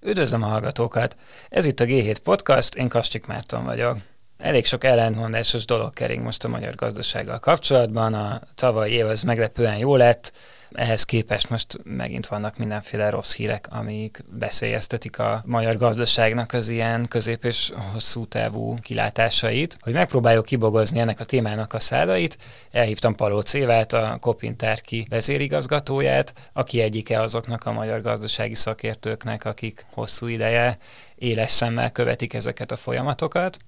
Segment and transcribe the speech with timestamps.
[0.00, 1.16] Üdvözlöm a hallgatókat!
[1.48, 3.98] Ez itt a G7 Podcast, én Kastik Márton vagyok.
[4.38, 8.14] Elég sok ellentmondásos dolog kering most a magyar gazdasággal kapcsolatban.
[8.14, 10.32] A tavalyi év az meglepően jó lett,
[10.72, 17.08] ehhez képest most megint vannak mindenféle rossz hírek, amik veszélyeztetik a magyar gazdaságnak az ilyen
[17.08, 19.76] közép és hosszú távú kilátásait.
[19.80, 22.38] Hogy megpróbáljuk kibogozni ennek a témának a szádait,
[22.70, 30.26] elhívtam Paló Cévát, a Kopintárki vezérigazgatóját, aki egyike azoknak a magyar gazdasági szakértőknek, akik hosszú
[30.26, 30.78] ideje
[31.14, 33.58] éles szemmel követik ezeket a folyamatokat.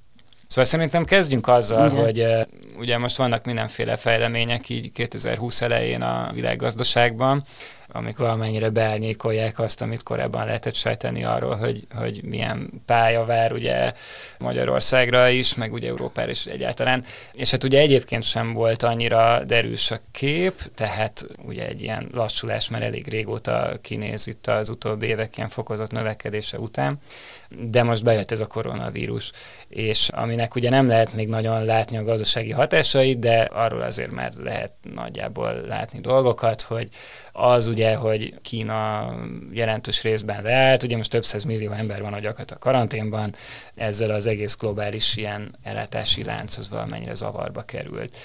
[0.51, 2.05] Szóval szerintem kezdjünk azzal, Igen.
[2.05, 2.41] hogy uh,
[2.79, 7.45] ugye most vannak mindenféle fejlemények így 2020 elején a világgazdaságban,
[7.93, 13.93] amik valamennyire beárnyékolják azt, amit korábban lehetett sejteni arról, hogy, hogy milyen pálya vár ugye
[14.39, 17.05] Magyarországra is, meg ugye Európára is egyáltalán.
[17.33, 22.69] És hát ugye egyébként sem volt annyira derűs a kép, tehát ugye egy ilyen lassulás
[22.69, 26.99] már elég régóta kinéz itt az utóbbi évek ilyen fokozott növekedése után,
[27.49, 29.33] de most bejött ez a koronavírus,
[29.69, 34.33] és aminek ugye nem lehet még nagyon látni a gazdasági hatásait, de arról azért már
[34.33, 36.89] lehet nagyjából látni dolgokat, hogy
[37.33, 39.15] az ugye, hogy Kína
[39.53, 43.35] jelentős részben leállt, ugye most több száz millió ember van a gyakorlatilag karanténban,
[43.75, 48.19] ezzel az egész globális ilyen ellátási lánc az valamennyire zavarba került.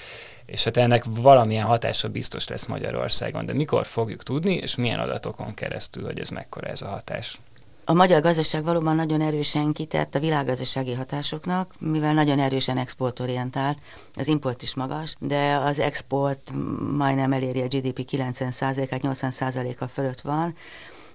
[0.45, 5.53] És hát ennek valamilyen hatása biztos lesz Magyarországon, de mikor fogjuk tudni, és milyen adatokon
[5.53, 7.39] keresztül, hogy ez mekkora ez a hatás?
[7.88, 13.78] A magyar gazdaság valóban nagyon erősen kitett a világgazdasági hatásoknak, mivel nagyon erősen exportorientált,
[14.16, 16.52] az import is magas, de az export
[16.97, 20.56] majdnem eléri a GDP 90%-át, 80%-a fölött van,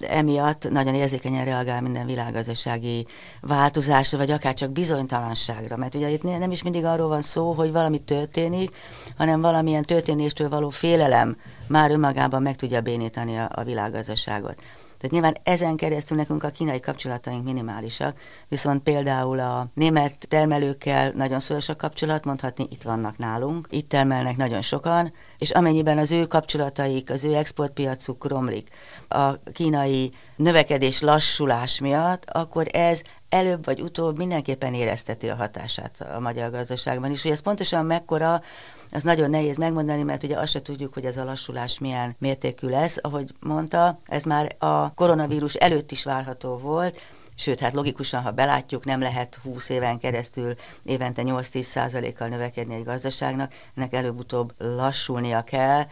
[0.01, 3.07] emiatt nagyon érzékenyen reagál minden világgazdasági
[3.41, 5.77] változásra, vagy akár csak bizonytalanságra.
[5.77, 8.77] Mert ugye itt nem is mindig arról van szó, hogy valami történik,
[9.17, 14.63] hanem valamilyen történéstől való félelem már önmagában meg tudja bénítani a, a világgazdaságot.
[15.01, 21.41] Tehát nyilván ezen keresztül nekünk a kínai kapcsolataink minimálisak, viszont például a német termelőkkel nagyon
[21.41, 26.27] szoros a kapcsolat, mondhatni itt vannak nálunk, itt termelnek nagyon sokan, és amennyiben az ő
[26.27, 28.69] kapcsolataik, az ő exportpiacuk romlik
[29.09, 36.21] a kínai növekedés lassulás miatt, akkor ez előbb vagy utóbb mindenképpen érezteti a hatását a
[36.21, 37.23] magyar gazdaságban is.
[37.23, 38.43] Hogy ez pontosan mekkora,
[38.91, 42.69] az nagyon nehéz megmondani, mert ugye azt se tudjuk, hogy ez a lassulás milyen mértékű
[42.69, 42.99] lesz.
[43.01, 47.01] Ahogy mondta, ez már a koronavírus előtt is várható volt,
[47.35, 52.85] sőt, hát logikusan, ha belátjuk, nem lehet 20 éven keresztül évente 8-10 százalékkal növekedni egy
[52.85, 55.83] gazdaságnak, ennek előbb-utóbb lassulnia kell,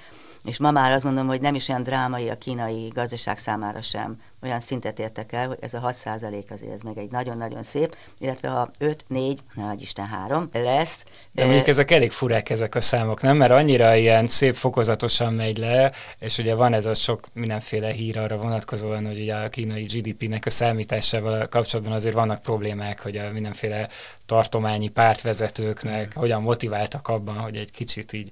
[0.44, 4.20] és ma már azt mondom, hogy nem is olyan drámai a kínai gazdaság számára sem.
[4.42, 8.48] Olyan szintet értek el, hogy ez a 6 azért ez meg egy nagyon-nagyon szép, illetve
[8.48, 11.04] ha 5, 4, nagy Isten 3 lesz.
[11.32, 13.36] De mondjuk ezek elég furák ezek a számok, nem?
[13.36, 18.18] Mert annyira ilyen szép fokozatosan megy le, és ugye van ez a sok mindenféle hír
[18.18, 23.30] arra vonatkozóan, hogy ugye a kínai GDP-nek a számításával kapcsolatban azért vannak problémák, hogy a
[23.32, 23.88] mindenféle
[24.26, 28.30] tartományi pártvezetőknek hogyan motiváltak abban, hogy egy kicsit így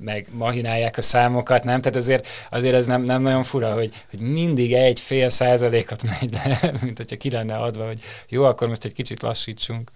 [0.00, 1.80] meg mahinálják a számokat, nem?
[1.80, 6.32] Tehát azért, azért ez nem, nem nagyon fura, hogy, hogy mindig egy fél százalékot megy
[6.32, 9.90] le, mint hogyha ki lenne adva, hogy jó, akkor most egy kicsit lassítsunk.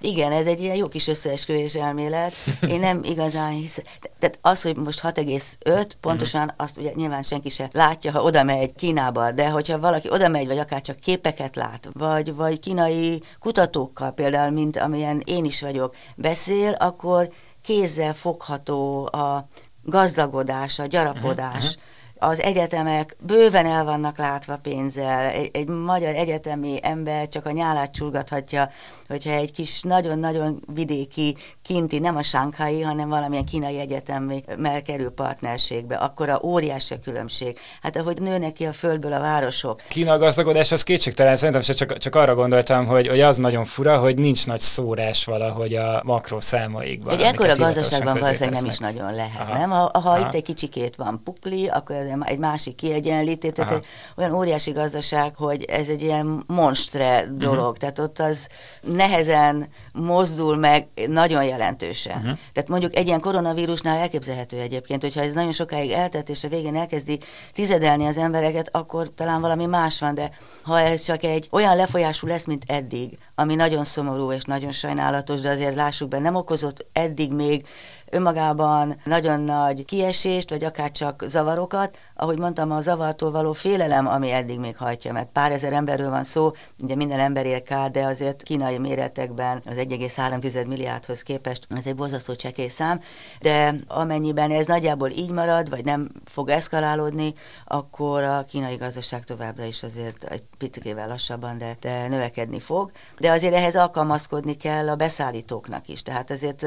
[0.00, 2.32] Igen, ez egy ilyen jó kis összeesküvés elmélet.
[2.68, 3.84] Én nem igazán hiszem.
[4.18, 6.54] Tehát az, hogy most 6,5, pontosan uh-huh.
[6.56, 10.46] azt ugye nyilván senki se látja, ha oda megy Kínába, de hogyha valaki oda megy,
[10.46, 15.94] vagy akár csak képeket lát, vagy, vagy kínai kutatókkal például, mint amilyen én is vagyok,
[16.16, 17.30] beszél, akkor
[17.62, 19.48] kézzel fogható a
[19.82, 21.82] gazdagodás, a gyarapodás, uh-huh
[22.18, 25.24] az egyetemek bőven el vannak látva pénzzel.
[25.24, 28.70] Egy, egy magyar egyetemi ember csak a nyálát csurgathatja,
[29.08, 35.96] hogyha egy kis nagyon-nagyon vidéki, kinti, nem a sánkhái, hanem valamilyen kínai egyetemmel kerül partnerségbe,
[35.96, 37.58] akkor a óriási a különbség.
[37.82, 39.82] Hát ahogy nőnek ki a földből a városok.
[39.88, 44.18] Kína gazdagodás az kétségtelen, szerintem csak, csak arra gondoltam, hogy, hogy az nagyon fura, hogy
[44.18, 47.14] nincs nagy szórás valahogy a makroszámaikban.
[47.14, 49.58] Egy ekkora gazdaságban valószínűleg nem is nagyon lehet, Aha.
[49.58, 49.70] nem?
[49.70, 50.18] Ha, ha Aha.
[50.18, 53.84] itt egy kicsikét van pukli, akkor egy másik kiegyenlítés, tehát egy
[54.16, 57.76] olyan óriási gazdaság, hogy ez egy ilyen monstre dolog, uh-huh.
[57.76, 58.48] tehát ott az
[58.80, 62.16] nehezen mozdul meg nagyon jelentősen.
[62.16, 62.38] Uh-huh.
[62.52, 66.76] Tehát mondjuk egy ilyen koronavírusnál elképzelhető egyébként, hogyha ez nagyon sokáig eltelt, és a végén
[66.76, 67.20] elkezdi
[67.52, 70.30] tizedelni az embereket, akkor talán valami más van, de
[70.62, 75.40] ha ez csak egy olyan lefolyású lesz, mint eddig, ami nagyon szomorú és nagyon sajnálatos,
[75.40, 77.66] de azért lássuk be, nem okozott eddig még
[78.10, 84.30] önmagában nagyon nagy kiesést, vagy akár csak zavarokat, ahogy mondtam, a zavartól való félelem, ami
[84.32, 86.50] eddig még hajtja, mert pár ezer emberről van szó,
[86.82, 91.94] ugye minden ember él kár, de azért kínai méretekben az 1,3 milliárdhoz képest ez egy
[91.94, 93.00] borzasztó csekély szám,
[93.40, 97.34] de amennyiben ez nagyjából így marad, vagy nem fog eszkalálódni,
[97.64, 102.90] akkor a kínai gazdaság továbbra is azért egy picikével lassabban, de, de növekedni fog.
[103.18, 106.02] De azért ehhez alkalmazkodni kell a beszállítóknak is.
[106.02, 106.66] Tehát azért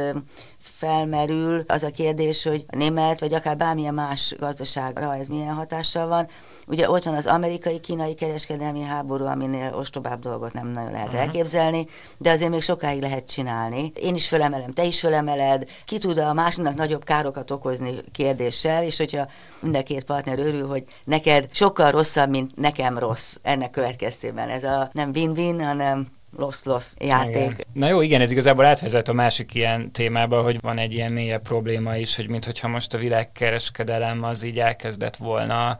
[0.58, 1.31] felmerül
[1.68, 6.28] az a kérdés, hogy a német, vagy akár bármilyen más gazdaságra ez milyen hatással van.
[6.68, 11.22] Ugye ott van az amerikai-kínai kereskedelmi háború, aminél ostobább dolgot nem nagyon lehet uh-huh.
[11.22, 11.86] elképzelni,
[12.18, 13.92] de azért még sokáig lehet csinálni.
[13.96, 18.98] Én is fölemelem, te is fölemeled, ki tud a másiknak nagyobb károkat okozni kérdéssel, és
[18.98, 19.28] hogyha
[19.62, 24.50] mind a két partner örül, hogy neked sokkal rosszabb, mint nekem rossz ennek következtében.
[24.50, 26.08] Ez a nem win-win, hanem
[26.38, 27.36] loss-loss játék.
[27.36, 27.56] Igen.
[27.74, 31.42] Na jó, igen, ez igazából átvezet a másik ilyen témába, hogy van egy ilyen mélyebb
[31.42, 35.78] probléma is, hogy mintha most a világkereskedelem az így elkezdett volna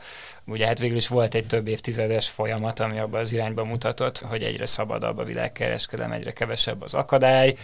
[0.52, 4.44] Ugye hát végül is volt egy több évtizedes folyamat, ami abban az irányba mutatott, hogy
[4.44, 7.56] egyre szabadabb a világkereskedelem, egyre kevesebb az akadály,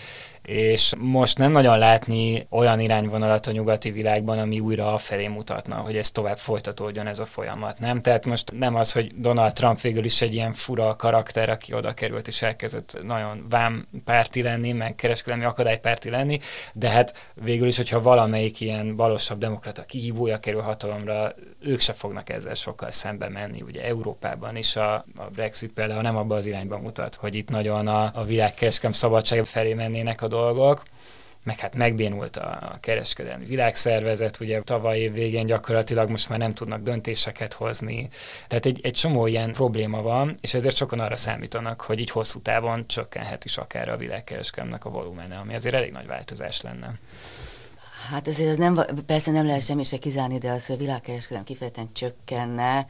[0.48, 5.98] és most nem nagyon látni olyan irányvonalat a nyugati világban, ami újra afelé mutatna, hogy
[5.98, 8.02] ez tovább folytatódjon ez a folyamat, nem?
[8.02, 11.94] Tehát most nem az, hogy Donald Trump végül is egy ilyen fura karakter, aki oda
[11.94, 16.40] került és elkezdett nagyon vám párti lenni, meg kereskedelmi akadálypárti lenni,
[16.74, 22.30] de hát végül is, hogyha valamelyik ilyen balosabb demokrata kihívója kerül hatalomra, ők se fognak
[22.30, 23.62] ezzel sokkal szembe menni.
[23.62, 27.88] Ugye Európában is a, a Brexit például nem abba az irányba mutat, hogy itt nagyon
[27.88, 30.84] a, a világkereskedelem szabadság felé mennének a dolgok,
[31.48, 36.82] meg hát megbénult a, kereskedelmi világszervezet, ugye tavaly év végén gyakorlatilag most már nem tudnak
[36.82, 38.10] döntéseket hozni.
[38.48, 42.40] Tehát egy, egy csomó ilyen probléma van, és ezért sokan arra számítanak, hogy így hosszú
[42.42, 46.94] távon csökkenhet is akár a világkereskedelemnek a volumene, ami azért elég nagy változás lenne.
[48.12, 51.44] Hát azért ez nem, persze nem lehet semmi se kizárni, de az, hogy a világkereskedelem
[51.44, 52.88] kifejezetten csökkenne,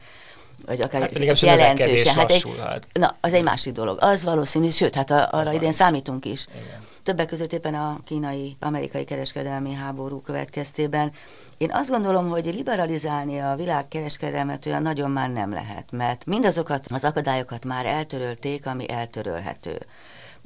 [0.66, 2.14] vagy akár hát jelentősen.
[2.14, 2.44] Hát egy,
[2.92, 3.98] na, az egy másik dolog.
[4.00, 6.46] Az valószínű, sőt, hát a, arra idén számítunk is.
[6.64, 6.86] Igen.
[7.08, 11.12] Többek között éppen a kínai-amerikai kereskedelmi háború következtében.
[11.58, 17.04] Én azt gondolom, hogy liberalizálni a világkereskedelmet olyan nagyon már nem lehet, mert mindazokat az
[17.04, 19.78] akadályokat már eltörölték, ami eltörölhető.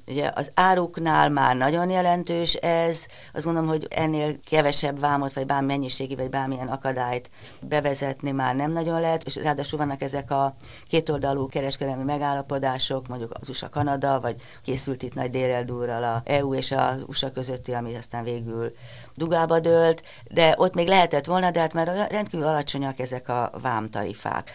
[0.06, 5.66] Ugye az áruknál már nagyon jelentős ez, azt gondolom, hogy ennél kevesebb vámot, vagy bármi
[5.66, 10.54] mennyiségi, vagy bármilyen akadályt bevezetni már nem nagyon lehet, és ráadásul vannak ezek a
[10.88, 17.04] kétoldalú kereskedelmi megállapodások, mondjuk az USA-Kanada, vagy készült itt nagy déreldúrral a EU és az
[17.06, 18.72] USA közötti, ami aztán végül
[19.14, 24.50] dugába dőlt, de ott még lehetett volna, de hát már rendkívül alacsonyak ezek a vámtarifák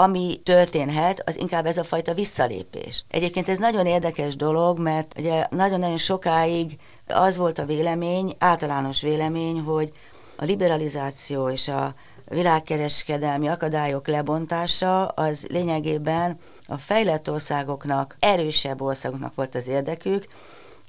[0.00, 3.04] ami történhet, az inkább ez a fajta visszalépés.
[3.08, 9.60] Egyébként ez nagyon érdekes dolog, mert ugye nagyon-nagyon sokáig az volt a vélemény, általános vélemény,
[9.60, 9.92] hogy
[10.36, 11.94] a liberalizáció és a
[12.24, 20.26] világkereskedelmi akadályok lebontása az lényegében a fejlett országoknak, erősebb országoknak volt az érdekük,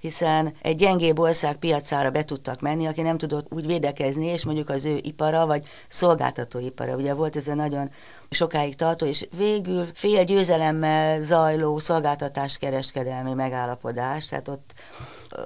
[0.01, 4.69] hiszen egy gyengébb ország piacára be tudtak menni, aki nem tudott úgy védekezni, és mondjuk
[4.69, 6.95] az ő ipara, vagy szolgáltatóipara.
[6.95, 7.91] Ugye volt ez a nagyon
[8.29, 14.73] sokáig tartó, és végül fél győzelemmel zajló szolgáltatás kereskedelmi megállapodás, tehát ott,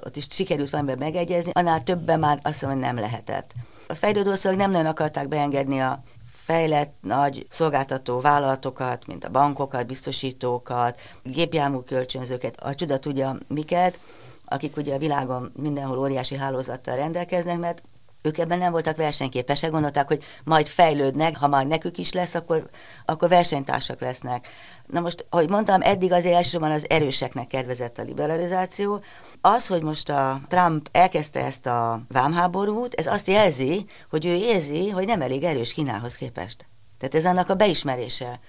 [0.04, 3.52] ott is sikerült valamiben megegyezni, annál többen már azt mondom, nem lehetett.
[3.88, 6.02] A fejlődő országok nem nagyon akarták beengedni a
[6.44, 14.00] fejlett nagy szolgáltató vállalatokat, mint a bankokat, biztosítókat, gépjármű kölcsönzőket, a csuda tudja miket,
[14.48, 17.82] akik ugye a világon mindenhol óriási hálózattal rendelkeznek, mert
[18.26, 22.68] ők ebben nem voltak versenyképesek, gondolták, hogy majd fejlődnek, ha majd nekük is lesz, akkor,
[23.04, 24.48] akkor versenytársak lesznek.
[24.86, 29.00] Na most, ahogy mondtam, eddig az elsősorban az erőseknek kedvezett a liberalizáció.
[29.40, 34.90] Az, hogy most a Trump elkezdte ezt a vámháborút, ez azt jelzi, hogy ő érzi,
[34.90, 36.66] hogy nem elég erős Kínához képest.
[36.98, 38.40] Tehát ez annak a beismerése.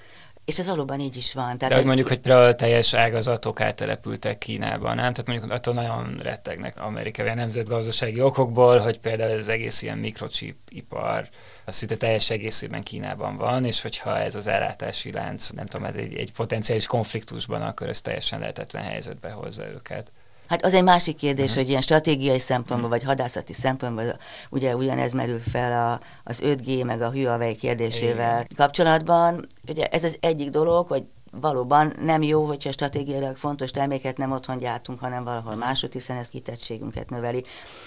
[0.48, 1.58] És ez valóban így is van.
[1.58, 5.13] Tehát, De hogy mondjuk, hogy például teljes ágazatok áttelepültek Kínában, nem?
[5.13, 11.30] Tehát mondjuk attól nagyon rettegnek amerikai nemzetgazdasági okokból, hogy például ez egész ilyen mikrochip ipar,
[11.66, 16.16] az szinte teljes egészében Kínában van, és hogyha ez az ellátási lánc, nem tudom, egy,
[16.16, 20.12] egy potenciális konfliktusban, akkor ez teljesen lehetetlen helyzetbe hozza őket.
[20.48, 21.58] Hát az egy másik kérdés, uh-huh.
[21.58, 24.18] hogy ilyen stratégiai szempontból, vagy hadászati szempontból
[24.50, 28.48] ugye ugyanez merül fel a, az 5G meg a Huawei kérdésével Igen.
[28.56, 29.48] kapcsolatban.
[29.68, 34.58] Ugye ez az egyik dolog, hogy valóban nem jó, hogyha stratégiailag fontos terméket nem otthon
[34.58, 37.44] gyártunk, hanem valahol máshogy, hiszen ez kitettségünket növeli.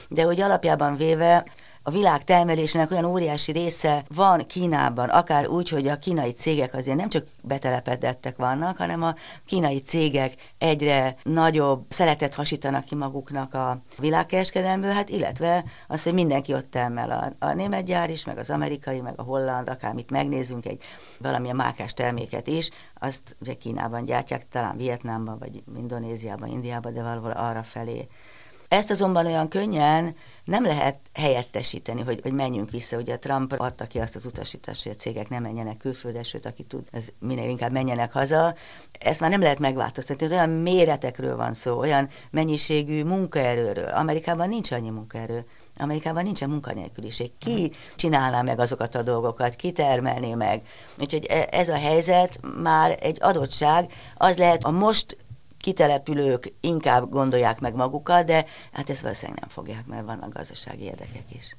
[0.08, 1.44] De hogy alapjában véve
[1.82, 6.96] a világ termelésének olyan óriási része van Kínában, akár úgy, hogy a kínai cégek azért
[6.96, 9.14] nem csak betelepedettek vannak, hanem a
[9.46, 16.54] kínai cégek egyre nagyobb szeletet hasítanak ki maguknak a világkereskedelmből, hát illetve az, hogy mindenki
[16.54, 17.10] ott termel.
[17.10, 20.82] A, a német gyár is, meg az amerikai, meg a holland, akármit megnézünk, egy
[21.18, 27.30] valamilyen márkás terméket is, azt ugye Kínában gyártják, talán Vietnámban, vagy Indonéziában, Indiában, de valahol
[27.30, 28.08] arra felé
[28.70, 30.16] ezt azonban olyan könnyen
[30.50, 32.96] nem lehet helyettesíteni, hogy, hogy menjünk vissza.
[32.96, 36.62] Ugye Trump adta ki azt az utasítást, hogy a cégek nem menjenek külföldre, sőt, aki
[36.62, 38.54] tud, ez minél inkább menjenek haza.
[38.98, 40.26] Ezt már nem lehet megváltoztatni.
[40.26, 43.88] Ez olyan méretekről van szó, olyan mennyiségű munkaerőről.
[43.88, 45.44] Amerikában nincs annyi munkaerő.
[45.78, 47.30] Amerikában nincsen munkanélküliség.
[47.38, 50.62] Ki csinálná meg azokat a dolgokat, ki termelné meg?
[50.98, 55.16] Úgyhogy e, ez a helyzet már egy adottság, az lehet a most
[55.60, 61.34] kitelepülők inkább gondolják meg magukat, de hát ezt valószínűleg nem fogják, mert vannak gazdasági érdekek
[61.34, 61.56] is.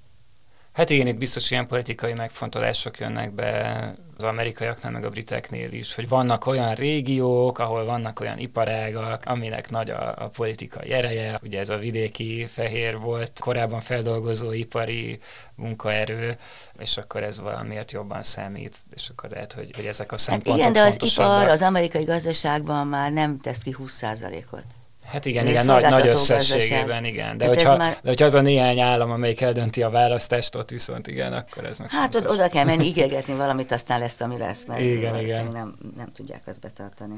[0.74, 5.96] Hát igen, itt biztos ilyen politikai megfontolások jönnek be az amerikaiaknál, meg a briteknél is,
[5.96, 11.40] hogy vannak olyan régiók, ahol vannak olyan iparágak, aminek nagy a, a politikai ereje.
[11.44, 15.20] Ugye ez a vidéki fehér volt, korábban feldolgozó ipari
[15.56, 16.38] munkaerő,
[16.80, 20.72] és akkor ez valamiért jobban számít, és akkor lehet, hogy, hogy ezek a szempontok hát
[20.72, 24.64] igen, de az ipar az amerikai gazdaságban már nem tesz ki 20%-ot.
[25.12, 27.38] Hát igen, igen, nagy, nagy összességében, igen.
[27.38, 27.98] De, hát hogyha, már...
[28.02, 31.80] de hogyha az a néhány állam, amelyik eldönti a választást, ott viszont igen, akkor ez
[31.80, 35.46] meg Hát ott oda kell menni, ígérgetni valamit, aztán lesz, ami lesz, mert igen, igen.
[35.46, 37.16] Nem, nem tudják azt betartani.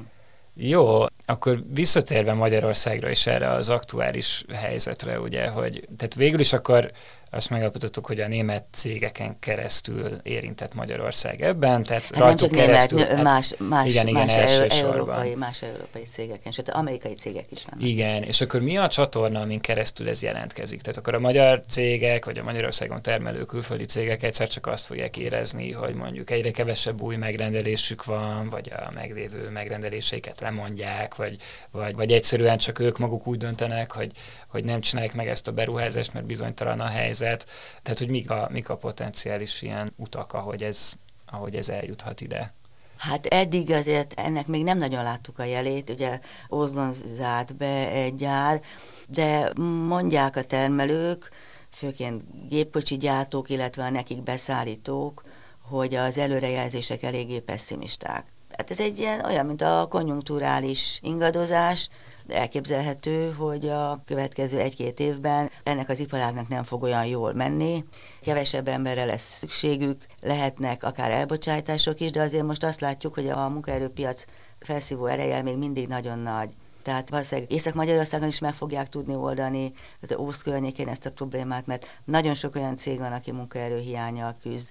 [0.55, 6.91] Jó, akkor visszatérve Magyarországra és erre az aktuális helyzetre, ugye, hogy tehát végül is akkor
[7.34, 12.98] azt megalapítottuk, hogy a német cégeken keresztül érintett Magyarország ebben, tehát hát nem csak keresztül,
[13.00, 17.66] német, hát, más, más, igen, igen, más, európai, más európai cégeken, sőt amerikai cégek is
[17.70, 17.88] vannak.
[17.88, 20.82] Igen, és akkor mi a csatorna, amin keresztül ez jelentkezik?
[20.82, 25.18] Tehát akkor a magyar cégek, vagy a Magyarországon termelő külföldi cégek egyszer csak azt fogják
[25.18, 31.38] érezni, hogy mondjuk egyre kevesebb új megrendelésük van, vagy a meglévő megrendeléseiket lemondják, vagy,
[31.72, 34.12] vagy, vagy egyszerűen csak ők maguk úgy döntenek, hogy,
[34.53, 37.50] hogy nem csinálják meg ezt a beruházást, mert bizonytalan a helyzet.
[37.81, 40.93] Tehát, hogy mik a, mik a potenciális ilyen utak, ahogy ez,
[41.25, 42.53] ahogy ez eljuthat ide.
[42.98, 48.15] Hát eddig azért ennek még nem nagyon láttuk a jelét, ugye Ozdon zárt be egy
[48.15, 48.62] gyár,
[49.07, 49.51] de
[49.88, 51.29] mondják a termelők,
[51.69, 55.24] főként gépkocsi gyártók, illetve a nekik beszállítók,
[55.62, 58.25] hogy az előrejelzések eléggé pessimisták.
[58.57, 61.89] Hát ez egy ilyen olyan, mint a konjunkturális ingadozás,
[62.27, 67.86] elképzelhető, hogy a következő egy-két évben ennek az iparágnak nem fog olyan jól menni,
[68.22, 73.48] kevesebb emberre lesz szükségük, lehetnek akár elbocsátások is, de azért most azt látjuk, hogy a
[73.50, 74.25] munkaerőpiac
[74.60, 76.50] felszívó ereje még mindig nagyon nagy.
[76.82, 82.00] Tehát valószínűleg Észak-Magyarországon is meg fogják tudni oldani, tehát Ósz környékén ezt a problémát, mert
[82.06, 84.70] nagyon sok olyan cég van, aki munkaerő hiányjal küzd.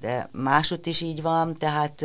[0.00, 2.02] De másút is így van, tehát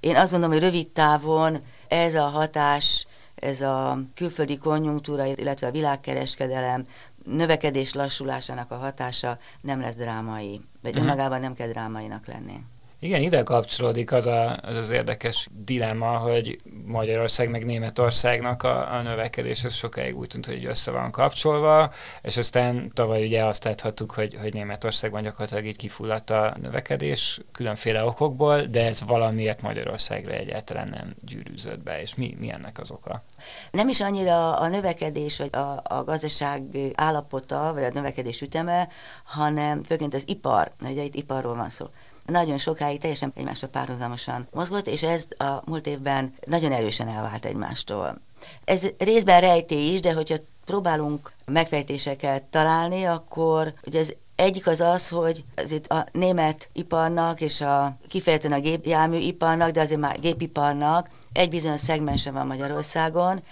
[0.00, 5.70] én azt gondolom, hogy rövid távon ez a hatás ez a külföldi konjunktúra, illetve a
[5.70, 6.86] világkereskedelem
[7.24, 11.06] növekedés lassulásának a hatása nem lesz drámai, vagy uh-huh.
[11.06, 12.64] önmagában nem kell drámainak lenni.
[13.06, 19.02] Igen, ide kapcsolódik az, a, az az érdekes dilemma, hogy Magyarország meg Németországnak a, a
[19.02, 24.12] növekedés az sokáig úgy tűnt, hogy össze van kapcsolva, és aztán tavaly ugye azt láthattuk,
[24.12, 30.88] hogy, hogy Németországban gyakorlatilag így kifulladt a növekedés különféle okokból, de ez valamiért Magyarországra egyáltalán
[30.88, 33.22] nem gyűrűzött be, és mi, mi ennek az oka?
[33.70, 36.62] Nem is annyira a növekedés, vagy a, a gazdaság
[36.94, 38.88] állapota, vagy a növekedés üteme,
[39.24, 41.86] hanem főként az ipar, ugye itt iparról van szó
[42.26, 48.20] nagyon sokáig teljesen egymásra párhuzamosan mozgott, és ez a múlt évben nagyon erősen elvált egymástól.
[48.64, 55.08] Ez részben rejté is, de hogyha próbálunk megfejtéseket találni, akkor ugye ez egyik az az,
[55.08, 61.10] hogy azért a német iparnak és a kifejezetten a gépjármű iparnak, de azért már gépiparnak
[61.32, 63.42] egy bizonyos szegmense van Magyarországon,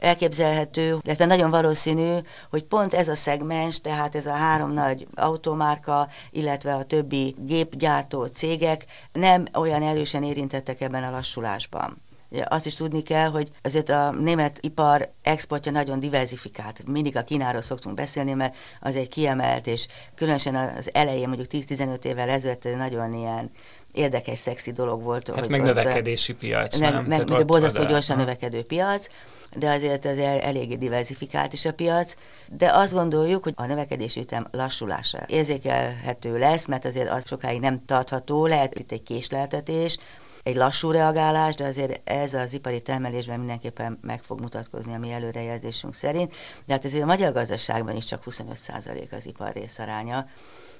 [0.00, 2.14] elképzelhető, illetve nagyon valószínű,
[2.50, 8.24] hogy pont ez a szegmens, tehát ez a három nagy automárka, illetve a többi gépgyártó
[8.24, 12.02] cégek nem olyan erősen érintettek ebben a lassulásban.
[12.44, 16.86] Azt is tudni kell, hogy azért a német ipar exportja nagyon diversifikált.
[16.86, 22.04] Mindig a Kínáról szoktunk beszélni, mert az egy kiemelt, és különösen az elején, mondjuk 10-15
[22.04, 23.50] évvel ezelőtt nagyon ilyen
[23.92, 25.34] érdekes, szexi dolog volt.
[25.34, 26.92] Hát meg növekedési piac, nem?
[26.92, 27.04] nem?
[27.04, 29.06] Meg, meg borzasztó gyorsan növekedő piac,
[29.56, 32.14] de azért az eléggé diversifikált is a piac,
[32.48, 37.84] de azt gondoljuk, hogy a növekedési ütem lassulása érzékelhető lesz, mert azért az sokáig nem
[37.84, 39.98] tartható, lehet itt egy késleltetés,
[40.42, 45.12] egy lassú reagálás, de azért ez az ipari termelésben mindenképpen meg fog mutatkozni a mi
[45.12, 46.34] előrejelzésünk szerint.
[46.66, 50.26] De hát ezért a magyar gazdaságban is csak 25% az ipar részaránya.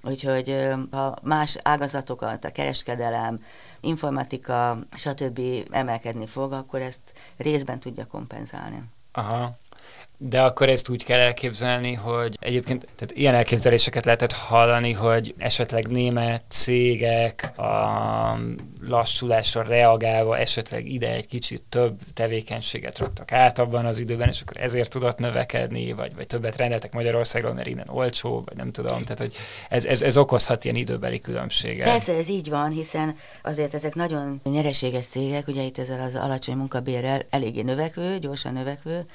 [0.03, 3.45] Úgyhogy ha más ágazatokat, a kereskedelem,
[3.81, 5.41] informatika, stb.
[5.71, 8.83] emelkedni fog, akkor ezt részben tudja kompenzálni.
[9.13, 9.59] Aha.
[10.23, 15.87] De akkor ezt úgy kell elképzelni, hogy egyébként tehát ilyen elképzeléseket lehetett hallani, hogy esetleg
[15.87, 18.39] német cégek a
[18.87, 24.57] lassulásra reagálva esetleg ide egy kicsit több tevékenységet raktak át abban az időben, és akkor
[24.63, 29.03] ezért tudott növekedni, vagy, vagy többet rendeltek Magyarországról, mert innen olcsó, vagy nem tudom.
[29.03, 29.35] Tehát, hogy
[29.69, 31.89] ez, ez, ez okozhat ilyen időbeli különbséget.
[31.89, 36.57] Persze, ez így van, hiszen azért ezek nagyon nyereséges cégek, ugye itt ezzel az alacsony
[36.57, 39.07] munkabérrel eléggé növekvő, gyorsan növekvő,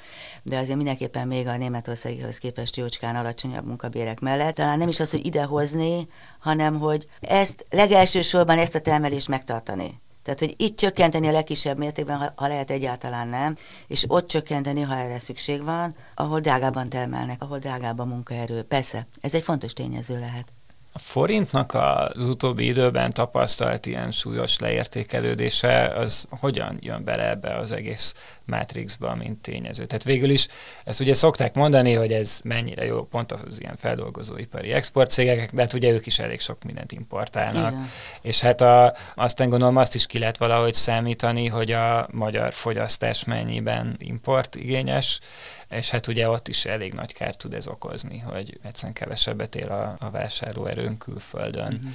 [0.48, 4.54] de azért mindenképpen még a németországihoz képest jócskán alacsonyabb munkabérek mellett.
[4.54, 10.00] Talán nem is az, hogy idehozni, hanem hogy ezt legelsősorban ezt a termelést megtartani.
[10.22, 14.96] Tehát, hogy itt csökkenteni a legkisebb mértékben, ha, lehet egyáltalán nem, és ott csökkenteni, ha
[14.96, 18.62] erre szükség van, ahol drágában termelnek, ahol drágább munkaerő.
[18.62, 20.52] Persze, ez egy fontos tényező lehet.
[20.96, 27.72] A forintnak az utóbbi időben tapasztalt ilyen súlyos leértékelődése, az hogyan jön bele ebbe az
[27.72, 29.86] egész Matrixba, mint tényező?
[29.86, 30.48] Tehát végül is
[30.84, 35.72] ezt ugye szokták mondani, hogy ez mennyire jó pont az ilyen feldolgozóipari exportcégek, de hát
[35.72, 37.72] ugye ők is elég sok mindent importálnak.
[37.72, 37.90] Igen.
[38.26, 43.24] És hát a, aztán gondolom azt is ki lehet valahogy számítani, hogy a magyar fogyasztás
[43.24, 45.20] mennyiben import igényes,
[45.68, 49.68] és hát ugye ott is elég nagy kárt tud ez okozni, hogy egyszerűen kevesebbet él
[49.68, 51.74] a, a vásárlóerőn külföldön.
[51.74, 51.90] Uh-huh.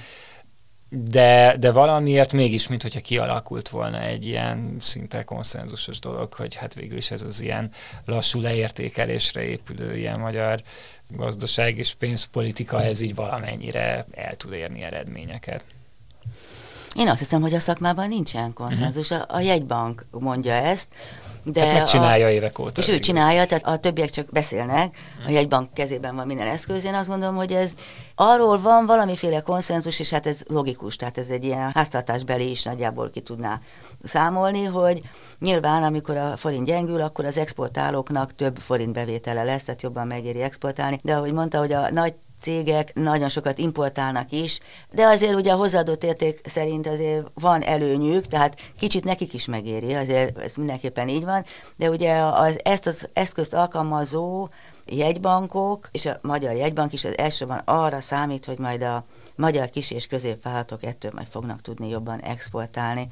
[0.90, 6.74] De, de valamiért mégis, mint hogyha kialakult volna egy ilyen szinte konszenzusos dolog, hogy hát
[6.74, 7.72] végül is ez az ilyen
[8.06, 10.62] lassú leértékelésre épülő ilyen magyar
[11.08, 15.64] gazdaság és pénzpolitika, ez így valamennyire el tud érni eredményeket.
[16.96, 19.10] Én azt hiszem, hogy a szakmában nincsen konszenzus.
[19.10, 19.26] Uh-huh.
[19.30, 20.88] A, a jegybank mondja ezt,
[21.44, 22.82] de hát megcsinálja a, évek óta.
[22.82, 26.86] És ő csinálja, tehát a többiek csak beszélnek, a jegybank kezében van minden eszköz.
[26.86, 27.74] Én azt gondolom, hogy ez
[28.16, 33.10] arról van valamiféle konszenzus, és hát ez logikus, tehát ez egy ilyen háztartásbeli is nagyjából
[33.10, 33.60] ki tudná
[34.04, 35.02] számolni, hogy
[35.40, 40.42] nyilván, amikor a forint gyengül, akkor az exportálóknak több forint bevétele lesz, tehát jobban megéri
[40.42, 41.00] exportálni.
[41.04, 44.60] De ahogy mondta, hogy a nagy cégek nagyon sokat importálnak is,
[44.92, 49.94] de azért ugye a hozzáadott érték szerint azért van előnyük, tehát kicsit nekik is megéri,
[49.94, 51.46] azért ez mindenképpen így van,
[51.76, 54.50] de ugye az, ezt az eszközt alkalmazó
[54.86, 59.06] jegybankok, és a Magyar Jegybank is az elsőben arra számít, hogy majd a
[59.36, 63.08] magyar kis- és középvállalatok ettől majd fognak tudni jobban exportálni.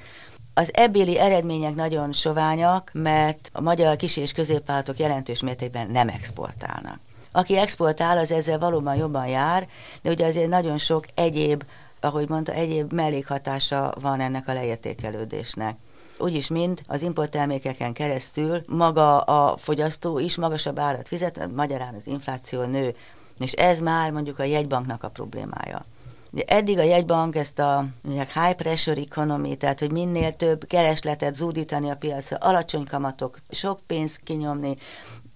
[0.54, 7.00] Az ebbéli eredmények nagyon soványak, mert a magyar kis- és középvállalatok jelentős mértékben nem exportálnak.
[7.40, 9.68] Aki exportál, az ezzel valóban jobban jár,
[10.02, 11.64] de ugye azért nagyon sok egyéb,
[12.00, 15.78] ahogy mondta, egyéb mellékhatása van ennek a leértékelődésnek
[16.22, 22.64] úgyis mind az importtermékeken keresztül maga a fogyasztó is magasabb árat fizet, magyarán az infláció
[22.64, 22.96] nő,
[23.38, 25.86] és ez már mondjuk a jegybanknak a problémája.
[26.32, 31.90] De eddig a jegybank ezt a high pressure economy, tehát hogy minél több keresletet zúdítani
[31.90, 34.78] a piacra, alacsony kamatok, sok pénzt kinyomni,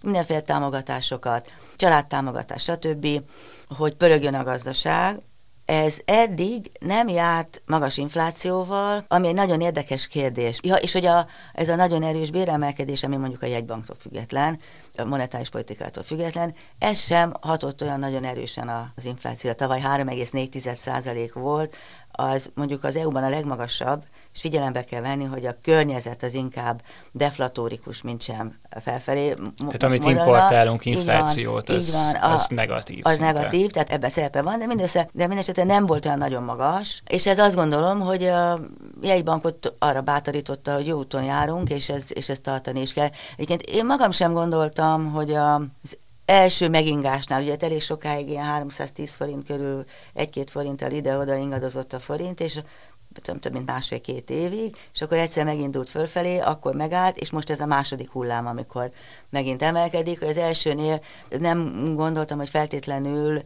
[0.04, 3.08] mindenféle támogatásokat, családtámogatás, stb.,
[3.68, 5.22] hogy pörögjön a gazdaság,
[5.66, 10.60] ez eddig nem járt magas inflációval, ami egy nagyon érdekes kérdés.
[10.64, 14.60] Ja, és hogy a, ez a nagyon erős béremelkedés, ami mondjuk a jegybanktól független,
[14.98, 19.56] a monetáris politikától független, ez sem hatott olyan nagyon erősen az inflációra.
[19.56, 21.76] Tavaly 3,4% volt,
[22.12, 26.82] az mondjuk az EU-ban a legmagasabb, és figyelembe kell venni, hogy a környezet az inkább
[27.12, 29.34] deflatórikus, mint sem felfelé.
[29.58, 33.00] Tehát amit mondana, importálunk inflációt, van, az, van, a, az negatív.
[33.04, 33.32] Az szinte.
[33.32, 37.28] negatív, tehát ebben szerepe van, de mindössze, de mindesetre nem volt olyan nagyon magas, és
[37.28, 38.60] ez azt gondolom, hogy a
[39.02, 43.10] jegybankot arra bátorította, hogy jó úton járunk, és, ez, és ezt tartani is kell.
[43.34, 49.46] Egyébként én magam sem gondoltam, hogy az első megingásnál, ugye elég sokáig ilyen 310 forint
[49.46, 52.60] körül, egy-két forinttal ide-oda ingadozott a forint, és
[53.22, 57.60] tudom, több mint másfél-két évig, és akkor egyszer megindult fölfelé, akkor megállt, és most ez
[57.60, 58.92] a második hullám, amikor
[59.30, 63.42] megint emelkedik, hogy az elsőnél nem gondoltam, hogy feltétlenül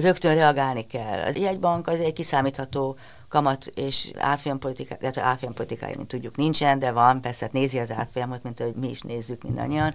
[0.00, 1.20] rögtön reagálni kell.
[1.26, 2.96] Az jegybank az egy kiszámítható
[3.28, 8.42] kamat és árfolyampolitikája, illetve árfolyampolitikája, mint tudjuk, nincsen, de van, persze hát nézi az árfolyamot,
[8.42, 9.94] mint ahogy mi is nézzük mindannyian,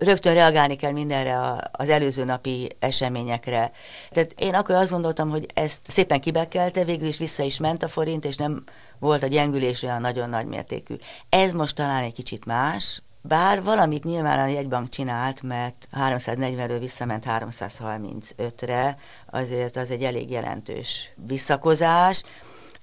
[0.00, 1.38] rögtön reagálni kell mindenre
[1.72, 3.72] az előző napi eseményekre.
[4.10, 7.88] Tehát én akkor azt gondoltam, hogy ezt szépen kibekelte, végül is vissza is ment a
[7.88, 8.64] forint, és nem
[8.98, 10.94] volt a gyengülés olyan nagyon nagy mértékű.
[11.28, 17.24] Ez most talán egy kicsit más, bár valamit nyilván a jegybank csinált, mert 340-ről visszament
[17.28, 18.96] 335-re,
[19.30, 22.22] azért az egy elég jelentős visszakozás.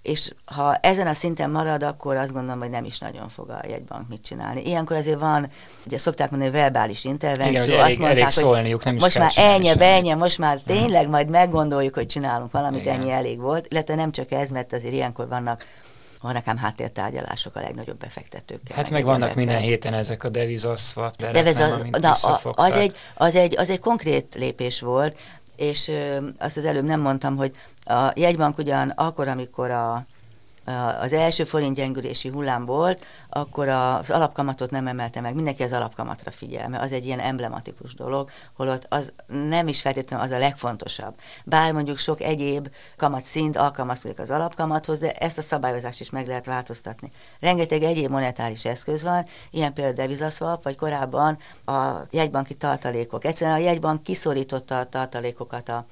[0.02, 3.62] És ha ezen a szinten marad, akkor azt gondolom, hogy nem is nagyon fog a
[3.68, 4.62] jegybank mit csinálni.
[4.66, 5.50] Ilyenkor azért van,
[5.86, 7.64] ugye szokták mondani, verbális intervenció.
[7.64, 11.30] Igen, azt elég, mondták, elég szólniuk, nem most már ennyi, ennyi, most már tényleg majd
[11.30, 13.00] meggondoljuk, hogy csinálunk valamit, Igen.
[13.00, 13.68] ennyi elég volt.
[13.70, 15.66] Illetve nem csak ez, mert azért ilyenkor vannak
[16.22, 18.76] van nekem háttértárgyalások a legnagyobb befektetőkkel.
[18.76, 22.12] Hát meg, vannak minden héten ezek a devizaszvap Deviza, na,
[22.52, 25.20] az, egy, az, egy, az egy konkrét lépés volt,
[25.58, 25.92] és
[26.38, 30.06] azt az előbb nem mondtam, hogy a jegybank ugyan akkor, amikor a
[31.00, 35.36] az első forint gyengülési hullám volt, akkor az alapkamatot nem emelte meg.
[35.36, 39.14] Mindenki az alapkamatra figyel, mert az egy ilyen emblematikus dolog, holott az
[39.50, 41.16] nem is feltétlenül az a legfontosabb.
[41.46, 46.28] Bár mondjuk sok egyéb kamat szint alkalmazkodik az alapkamathoz, de ezt a szabályozást is meg
[46.28, 47.12] lehet változtatni.
[47.40, 53.26] Rengeteg egyéb monetáris eszköz van, ilyen például devizaszwap, vagy korábban a jegybanki tartalékok.
[53.26, 55.86] Egyszerűen a jegybank kiszorította a tartalékokat a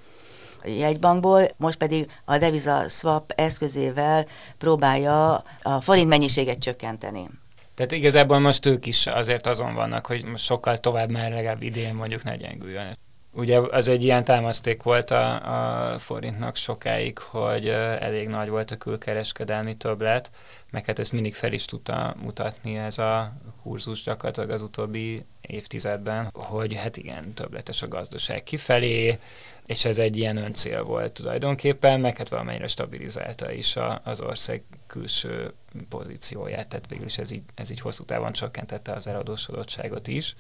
[0.65, 4.25] jegybankból, most pedig a deviza swap eszközével
[4.57, 7.27] próbálja a forint mennyiséget csökkenteni.
[7.75, 11.93] Tehát igazából most ők is azért azon vannak, hogy most sokkal tovább már legalább idén
[11.93, 12.97] mondjuk ne gyengüljön.
[13.37, 17.67] Ugye az egy ilyen támaszték volt a, a forintnak sokáig, hogy
[17.99, 20.31] elég nagy volt a külkereskedelmi többlet,
[20.71, 26.29] meg hát ezt mindig fel is tudta mutatni ez a kurzus gyakorlatilag az utóbbi évtizedben,
[26.33, 29.19] hogy hát igen, többletes a gazdaság kifelé,
[29.65, 34.63] és ez egy ilyen öncél volt tulajdonképpen, meg hát valamennyire stabilizálta is a, az ország
[34.87, 35.53] külső
[35.89, 40.35] pozícióját, tehát végül is ez így, ez így hosszú távon csökkentette az eladósodottságot is.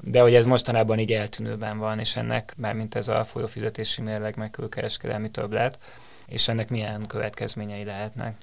[0.00, 4.50] De hogy ez mostanában így eltűnőben van, és ennek, mármint ez a folyófizetési mérleg, meg
[4.50, 5.78] külkereskedelmi többlet,
[6.26, 8.36] és ennek milyen következményei lehetnek?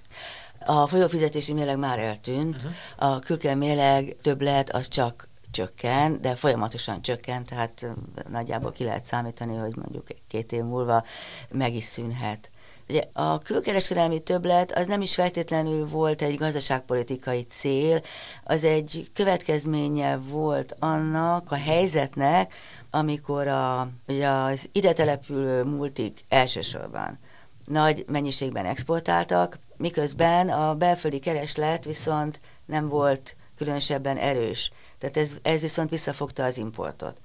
[0.66, 2.72] A folyófizetési mérleg már eltűnt, uh-huh.
[3.16, 7.88] a külkereskedelmi mérleg többlet az csak csökken, de folyamatosan csökken, tehát
[8.30, 11.04] nagyjából ki lehet számítani, hogy mondjuk két év múlva
[11.52, 12.50] meg is szűnhet.
[12.90, 18.02] Ugye a külkereskedelmi többlet az nem is feltétlenül volt egy gazdaságpolitikai cél,
[18.44, 22.54] az egy következménye volt annak a helyzetnek,
[22.90, 27.20] amikor a, ugye az ide települő multik elsősorban
[27.66, 34.72] nagy mennyiségben exportáltak, miközben a belföldi kereslet viszont nem volt különösebben erős.
[34.98, 37.22] Tehát ez, ez viszont visszafogta az importot.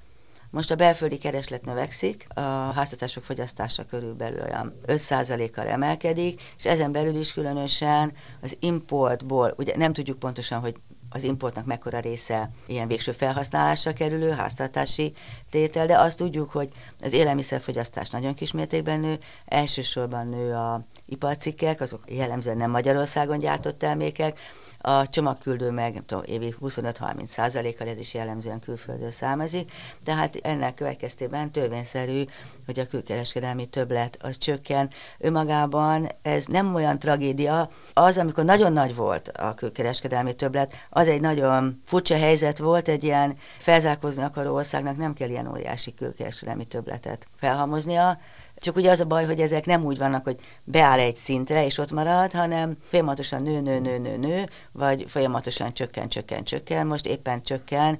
[0.50, 7.14] Most a belföldi kereslet növekszik, a háztartások fogyasztása körülbelül olyan 5%-kal emelkedik, és ezen belül
[7.14, 10.74] is különösen az importból, ugye nem tudjuk pontosan, hogy
[11.10, 15.12] az importnak mekkora része ilyen végső felhasználásra kerülő háztartási
[15.50, 16.68] tétel, de azt tudjuk, hogy
[17.02, 24.38] az élelmiszerfogyasztás nagyon kismértékben nő, elsősorban nő a iparcikkek, azok jellemzően nem Magyarországon gyártott termékek,
[24.80, 29.72] a csomagküldő meg, nem tudom, évi 25-30 százalékkal, ez is jellemzően külföldről származik,
[30.04, 32.24] tehát ennek következtében törvényszerű,
[32.66, 34.90] hogy a külkereskedelmi többlet az csökken.
[35.18, 41.20] Önmagában ez nem olyan tragédia, az, amikor nagyon nagy volt a külkereskedelmi többlet, az egy
[41.20, 47.26] nagyon furcsa helyzet volt, egy ilyen felzárkózni akaró országnak nem kell ilyen óriási külkereskedelmi többletet
[47.36, 48.18] felhalmoznia,
[48.60, 51.78] csak ugye az a baj, hogy ezek nem úgy vannak, hogy beáll egy szintre, és
[51.78, 57.06] ott marad, hanem folyamatosan nő, nő, nő, nő, nő, vagy folyamatosan csökken, csökken, csökken, most
[57.06, 57.98] éppen csökken,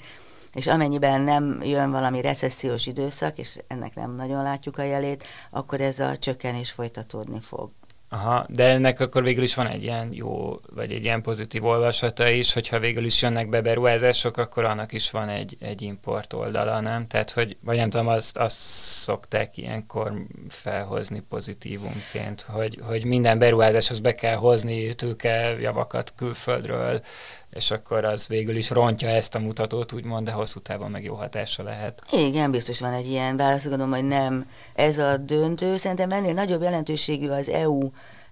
[0.52, 5.80] és amennyiben nem jön valami recessziós időszak, és ennek nem nagyon látjuk a jelét, akkor
[5.80, 7.70] ez a csökkenés folytatódni fog.
[8.12, 12.28] Aha, de ennek akkor végül is van egy ilyen jó, vagy egy ilyen pozitív olvasata
[12.28, 16.80] is, hogyha végül is jönnek be beruházások, akkor annak is van egy, egy import oldala,
[16.80, 17.06] nem?
[17.06, 20.12] Tehát, hogy, vagy nem tudom, azt, azt szokták ilyenkor
[20.48, 27.00] felhozni pozitívumként, hogy, hogy minden beruházáshoz be kell hozni tőke javakat külföldről,
[27.50, 31.14] és akkor az végül is rontja ezt a mutatót, úgymond, de hosszú távon meg jó
[31.14, 32.02] hatása lehet.
[32.12, 35.76] Igen, biztos van egy ilyen válasz, gondolom, hogy nem ez a döntő.
[35.76, 37.80] Szerintem ennél nagyobb jelentőségű az EU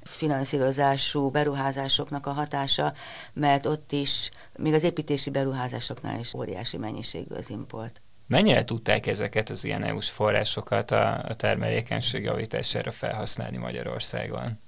[0.02, 2.92] finanszírozású beruházásoknak a hatása,
[3.32, 8.02] mert ott is, még az építési beruházásoknál is óriási mennyiségű az import.
[8.26, 14.58] Mennyire tudták ezeket az ilyen EU-s forrásokat a, a termelékenység javítására felhasználni Magyarországon?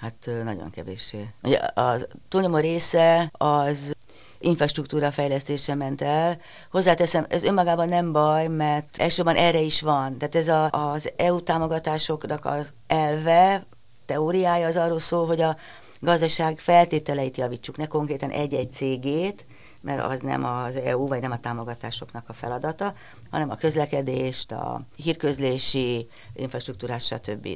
[0.00, 1.28] Hát nagyon kevéssé.
[1.42, 1.96] Ugye a
[2.28, 3.94] túlnyomó része az
[4.38, 6.38] infrastruktúra fejlesztése ment el.
[6.70, 10.18] Hozzáteszem, ez önmagában nem baj, mert elsősorban erre is van.
[10.18, 13.66] Tehát ez a, az EU támogatásoknak az elve,
[14.06, 15.56] teóriája az arról szól, hogy a
[16.00, 19.46] gazdaság feltételeit javítsuk, ne konkrétan egy-egy cégét,
[19.80, 22.94] mert az nem az EU, vagy nem a támogatásoknak a feladata,
[23.30, 27.48] hanem a közlekedést, a hírközlési infrastruktúrás, stb.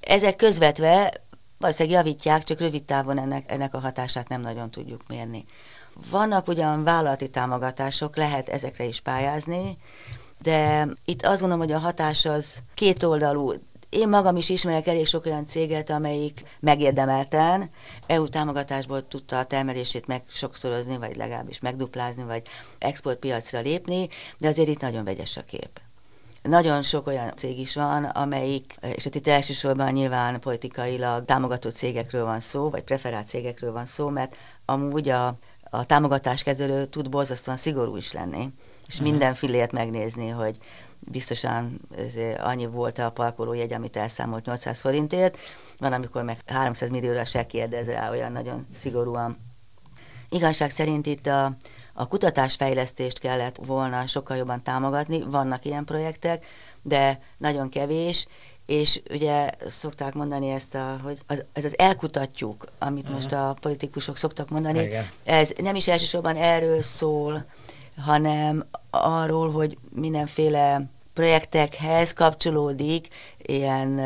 [0.00, 1.12] Ezek közvetve
[1.58, 5.44] valószínűleg javítják, csak rövid távon ennek, ennek a hatását nem nagyon tudjuk mérni.
[6.10, 9.78] Vannak ugyan vállalati támogatások, lehet ezekre is pályázni,
[10.42, 13.52] de itt azt gondolom, hogy a hatás az kétoldalú.
[13.88, 17.70] én magam is ismerek elég sok olyan céget, amelyik megérdemelten
[18.06, 22.42] EU támogatásból tudta a termelését meg sokszorozni, vagy legalábbis megduplázni, vagy
[22.78, 25.85] exportpiacra lépni, de azért itt nagyon vegyes a kép.
[26.46, 32.40] Nagyon sok olyan cég is van, amelyik, és itt elsősorban nyilván politikailag támogatott cégekről van
[32.40, 35.26] szó, vagy preferált cégekről van szó, mert amúgy a,
[35.70, 38.52] a támogatáskezelő tud borzasztóan szigorú is lenni,
[38.86, 39.10] és uh-huh.
[39.10, 40.58] minden fillért megnézni, hogy
[40.98, 41.80] biztosan
[42.38, 45.38] annyi volt a parkolójegy, amit elszámolt 800 forintért,
[45.78, 49.38] van, amikor meg 300 millióra se kérdez rá olyan nagyon szigorúan.
[50.28, 51.56] Igazság szerint itt a,
[51.98, 56.46] a kutatásfejlesztést kellett volna sokkal jobban támogatni, vannak ilyen projektek,
[56.82, 58.26] de nagyon kevés,
[58.66, 63.16] és ugye szokták mondani ezt, a, hogy az, ez az elkutatjuk, amit uh-huh.
[63.16, 65.08] most a politikusok szoktak mondani, Igen.
[65.24, 67.44] ez nem is elsősorban erről szól,
[67.96, 70.82] hanem arról, hogy mindenféle
[71.12, 74.00] projektekhez kapcsolódik ilyen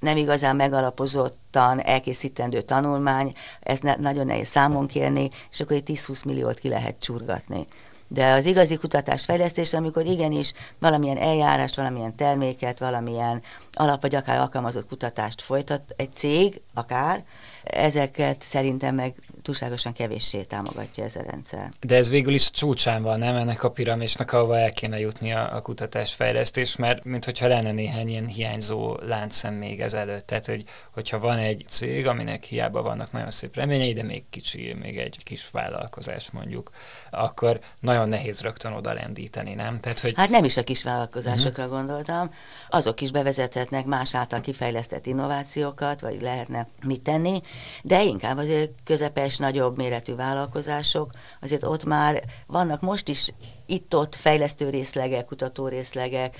[0.00, 6.24] nem igazán megalapozottan elkészítendő tanulmány, ez ne, nagyon nehéz számon kérni, és akkor egy 10-20
[6.24, 7.66] milliót ki lehet csurgatni.
[8.08, 14.86] De az igazi kutatásfejlesztés, amikor igenis valamilyen eljárást, valamilyen terméket, valamilyen alap vagy akár alkalmazott
[14.86, 17.24] kutatást folytat egy cég, akár,
[17.62, 19.14] ezeket szerintem meg
[19.46, 21.68] túlságosan kevéssé támogatja ez a rendszer.
[21.80, 25.54] De ez végül is csúcsán van, nem ennek a piramisnak, ahova el kéne jutni a,
[25.56, 30.26] a kutatásfejlesztés, mert mintha lenne néhány ilyen hiányzó láncszem még ezelőtt.
[30.26, 34.76] Tehát, hogy, hogyha van egy cég, aminek hiába vannak nagyon szép reményei, de még kicsi,
[34.80, 36.70] még egy kis vállalkozás mondjuk,
[37.10, 39.80] akkor nagyon nehéz rögtön oda lendíteni, nem?
[39.80, 40.12] Tehát, hogy...
[40.16, 41.78] Hát nem is a kis vállalkozásokra uh-huh.
[41.78, 42.30] gondoltam,
[42.68, 47.40] azok is bevezethetnek más által kifejlesztett innovációkat, vagy lehetne mit tenni,
[47.82, 53.32] de inkább azért közepes, nagyobb méretű vállalkozások, azért ott már vannak most is
[53.66, 56.36] itt-ott fejlesztő részlegek, kutató részlegek,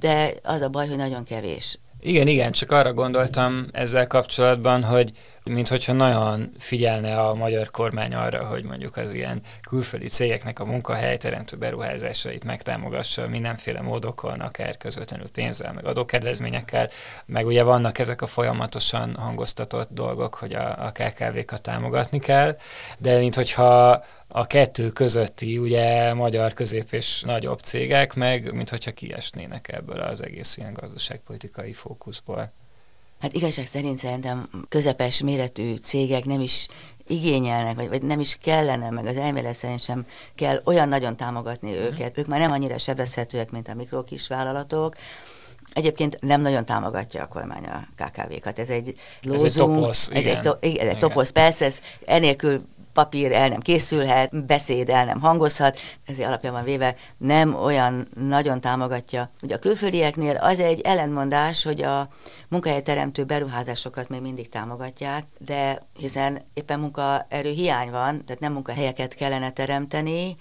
[0.00, 1.78] de az a baj, hogy nagyon kevés.
[2.00, 5.12] Igen, igen, csak arra gondoltam ezzel kapcsolatban, hogy
[5.50, 10.64] mint hogyha nagyon figyelne a magyar kormány arra, hogy mondjuk az ilyen külföldi cégeknek a
[10.64, 16.88] munkahelyteremtő beruházásait megtámogassa mindenféle módokon, akár közvetlenül pénzzel, meg adókedvezményekkel,
[17.26, 22.56] meg ugye vannak ezek a folyamatosan hangoztatott dolgok, hogy a, a KKV-kat támogatni kell,
[22.98, 28.92] de mint hogyha a kettő közötti ugye magyar közép és nagyobb cégek meg, mint hogyha
[28.92, 32.52] kiesnének ebből az egész ilyen gazdaságpolitikai fókuszból.
[33.20, 36.66] Hát igazság szerint szerintem közepes méretű cégek nem is
[37.06, 41.70] igényelnek, vagy, vagy nem is kellene, meg az elmélet szerint sem kell olyan nagyon támogatni
[41.70, 41.74] mm.
[41.74, 42.18] őket.
[42.18, 44.96] Ők már nem annyira sebezhetőek, mint a mikrokis vállalatok.
[45.72, 48.58] Egyébként nem nagyon támogatja a kormány a KKV-kat.
[48.58, 50.36] Ez egy lózunk, ez egy toposz, ez igen.
[50.36, 52.64] egy, to, igen, ez egy toposz, persze, ez enélkül
[52.96, 59.30] papír el nem készülhet, beszéd el nem hangozhat, ezért alapjában véve nem olyan nagyon támogatja.
[59.42, 62.08] Ugye a külföldieknél az egy ellentmondás, hogy a
[62.48, 69.50] munkahelyteremtő beruházásokat még mindig támogatják, de hiszen éppen munkaerő hiány van, tehát nem munkahelyeket kellene
[69.50, 70.36] teremteni,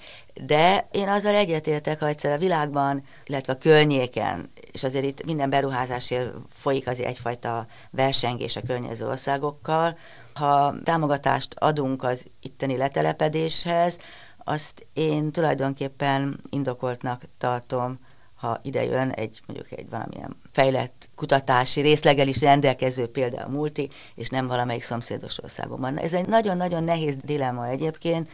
[0.46, 5.50] de én azzal egyetértek, ha egyszer a világban, illetve a környéken, és azért itt minden
[5.50, 9.98] beruházásért folyik azért egyfajta versengés a környező országokkal,
[10.36, 13.98] ha támogatást adunk az itteni letelepedéshez,
[14.44, 18.00] azt én tulajdonképpen indokoltnak tartom,
[18.36, 24.30] ha ide jön egy mondjuk egy valamilyen fejlett kutatási részlegel is rendelkező például multi, és
[24.30, 25.98] nem valamelyik szomszédos országban.
[25.98, 28.30] Ez egy nagyon-nagyon nehéz dilemma egyébként,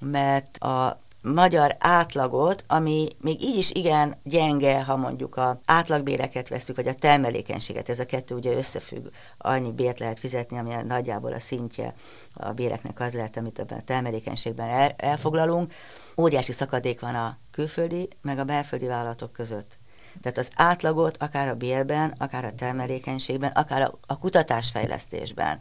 [0.00, 1.00] mert a
[1.34, 6.94] magyar átlagot, ami még így is igen gyenge, ha mondjuk a átlagbéreket veszük, vagy a
[6.94, 9.06] termelékenységet, ez a kettő ugye összefügg,
[9.38, 11.94] annyi bért lehet fizetni, ami nagyjából a szintje
[12.34, 15.72] a béreknek az lehet, amit ebben a termelékenységben el, elfoglalunk.
[16.16, 19.78] Óriási szakadék van a külföldi, meg a belföldi vállalatok között.
[20.22, 25.58] Tehát az átlagot akár a bérben, akár a termelékenységben, akár a, a kutatásfejlesztésben,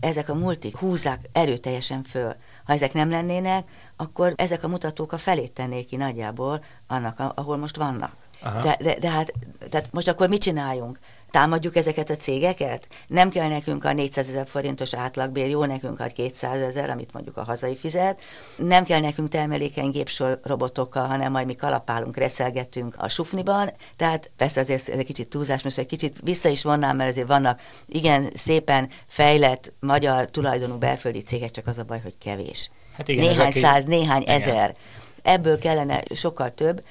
[0.00, 2.36] ezek a multik húzzák erőteljesen föl.
[2.72, 7.56] Ha ezek nem lennének, akkor ezek a mutatók a felét tennék ki nagyjából annak, ahol
[7.56, 8.16] most vannak.
[8.62, 9.32] De, de, de hát
[9.70, 10.98] tehát most akkor mit csináljunk?
[11.32, 12.86] Támadjuk ezeket a cégeket?
[13.06, 17.36] Nem kell nekünk a 400 ezer forintos átlagbér, jó nekünk a 200 ezer, amit mondjuk
[17.36, 18.20] a hazai fizet.
[18.56, 23.70] Nem kell nekünk termelékeny gépsor robotokkal, hanem majd mi kalapálunk, reszelgetünk a sufniban.
[23.96, 27.28] Tehát persze azért ez egy kicsit túlzás, most egy kicsit vissza is vonnám, mert azért
[27.28, 32.70] vannak igen szépen fejlett magyar tulajdonú belföldi cégek, csak az a baj, hogy kevés.
[32.96, 34.34] Hát igen, néhány száz, néhány igen.
[34.34, 34.76] ezer.
[35.22, 36.82] Ebből kellene sokkal több.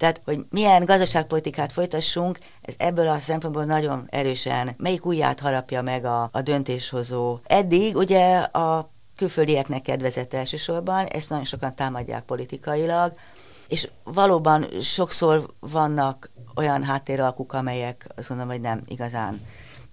[0.00, 6.04] Tehát, hogy milyen gazdaságpolitikát folytassunk, ez ebből a szempontból nagyon erősen, melyik ujját harapja meg
[6.04, 7.38] a, a döntéshozó.
[7.44, 13.12] Eddig ugye a külföldieknek kedvezett elsősorban, ezt nagyon sokan támadják politikailag,
[13.68, 19.46] és valóban sokszor vannak olyan háttéralkuk, amelyek azt mondom, hogy nem igazán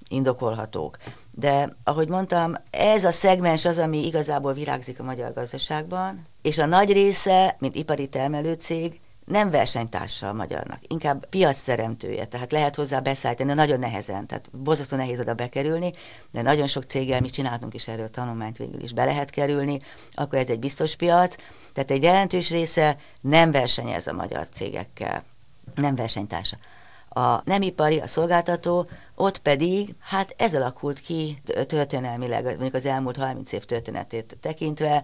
[0.08, 0.98] indokolhatók.
[1.32, 6.66] De ahogy mondtam, ez a szegmens az, ami igazából virágzik a magyar gazdaságban, és a
[6.66, 13.50] nagy része, mint ipari termelőcég, nem versenytársa a magyarnak, inkább piacteremtője, tehát lehet hozzá beszállítani,
[13.50, 15.94] de nagyon nehezen, tehát borzasztó nehéz oda bekerülni,
[16.32, 19.82] de nagyon sok céggel mi csináltunk is erről tanulmányt végül is be lehet kerülni,
[20.14, 21.36] akkor ez egy biztos piac,
[21.74, 25.24] tehát egy jelentős része nem versenyez a magyar cégekkel,
[25.76, 26.58] nem versenytársa.
[27.10, 33.18] A nem ipari, a szolgáltató, ott pedig, hát ez alakult ki történelmileg, mondjuk az elmúlt
[33.18, 35.04] 30 év történetét tekintve,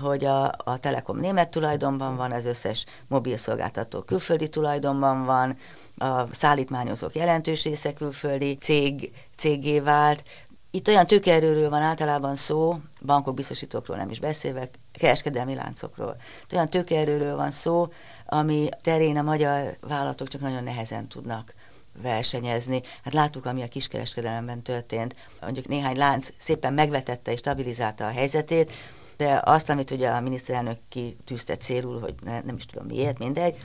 [0.00, 5.56] hogy a, a Telekom német tulajdonban van, az összes mobil szolgáltató külföldi tulajdonban van,
[5.96, 10.24] a szállítmányozók jelentős része külföldi cég, cégé vált.
[10.70, 12.76] Itt olyan tőkerőről van általában szó,
[13.06, 16.16] bankok, biztosítókról nem is beszélve, kereskedelmi láncokról.
[16.42, 17.88] Itt olyan tőkerőről van szó,
[18.26, 21.54] ami terén a magyar vállalatok csak nagyon nehezen tudnak
[22.02, 22.80] versenyezni.
[23.04, 25.14] Hát láttuk, ami a kiskereskedelemben történt.
[25.40, 28.72] Mondjuk néhány lánc szépen megvetette és stabilizálta a helyzetét,
[29.20, 33.56] de azt, amit ugye a miniszterelnök kitűzte célul, hogy ne, nem is tudom miért, mindegy,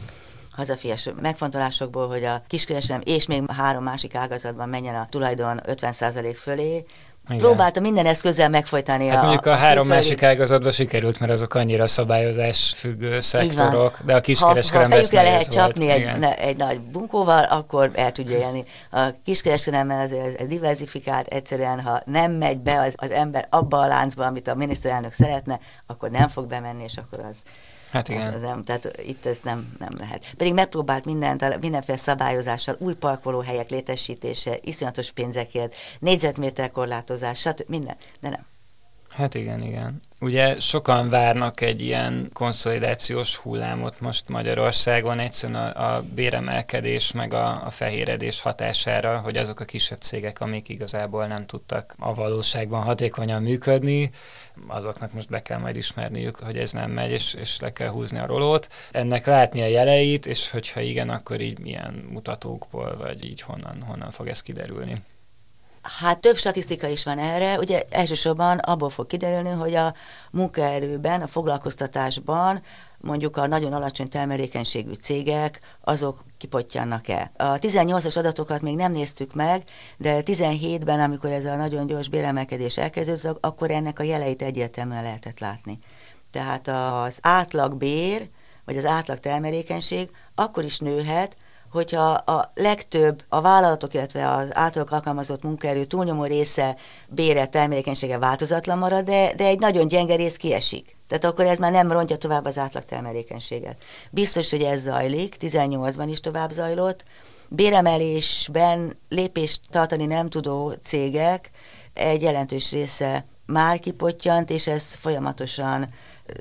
[0.51, 6.85] hazafias megfontolásokból, hogy a kiskereskedelem és még három másik ágazatban menjen a tulajdon 50% fölé,
[7.27, 7.37] igen.
[7.37, 11.87] Próbálta minden eszközzel megfojtani hát a mondjuk a három másik ágazatban sikerült, mert azok annyira
[11.87, 17.43] szabályozás függő szektorok, de a kiskereskedelemben ha, ha lehet csapni egy, ne, egy nagy bunkóval,
[17.43, 18.63] akkor el tudja élni.
[18.91, 23.87] A kiskereskedelemben azért ez diversifikált, egyszerűen ha nem megy be az, az ember abba a
[23.87, 27.43] láncba, amit a miniszterelnök szeretne, akkor nem fog bemenni, és akkor az
[27.95, 28.27] Hát igen.
[28.27, 30.33] Az, az nem, tehát itt ez nem, nem lehet.
[30.37, 37.63] Pedig megpróbált mindent, mindenféle szabályozással, új parkolóhelyek létesítése, iszonyatos pénzekért, négyzetméter korlátozás, stb.
[37.67, 38.45] minden, de nem.
[39.09, 40.01] Hát igen, igen.
[40.21, 47.65] Ugye sokan várnak egy ilyen konszolidációs hullámot most Magyarországon, egyszerűen a, a béremelkedés meg a,
[47.65, 53.41] a fehéredés hatására, hogy azok a kisebb cégek, amik igazából nem tudtak a valóságban hatékonyan
[53.41, 54.11] működni,
[54.67, 58.19] azoknak most be kell majd ismerniük, hogy ez nem megy, és, és le kell húzni
[58.19, 58.69] a rolót.
[58.91, 64.11] Ennek látni a jeleit, és hogyha igen, akkor így milyen mutatókból, vagy így honnan, honnan
[64.11, 65.01] fog ez kiderülni.
[65.85, 69.93] Hát több statisztika is van erre, ugye elsősorban abból fog kiderülni, hogy a
[70.31, 72.61] munkaerőben, a foglalkoztatásban
[72.97, 77.31] mondjuk a nagyon alacsony termelékenységű cégek, azok kipottyannak-e.
[77.37, 79.63] A 18-as adatokat még nem néztük meg,
[79.97, 85.39] de 17-ben, amikor ez a nagyon gyors béremelkedés elkezdődött, akkor ennek a jeleit egyértelműen lehetett
[85.39, 85.79] látni.
[86.31, 88.29] Tehát az átlag bér,
[88.65, 91.37] vagy az átlag termelékenység akkor is nőhet,
[91.75, 96.75] hogyha a legtöbb a vállalatok, illetve az általuk alkalmazott munkaerő túlnyomó része
[97.07, 100.95] bére termelékenysége változatlan marad, de, de egy nagyon gyenge rész kiesik.
[101.07, 103.77] Tehát akkor ez már nem rontja tovább az átlag termelékenységet.
[104.11, 107.03] Biztos, hogy ez zajlik, 18-ban is tovább zajlott.
[107.49, 111.49] Béremelésben lépést tartani nem tudó cégek
[111.93, 115.87] egy jelentős része már kipottyant, és ez folyamatosan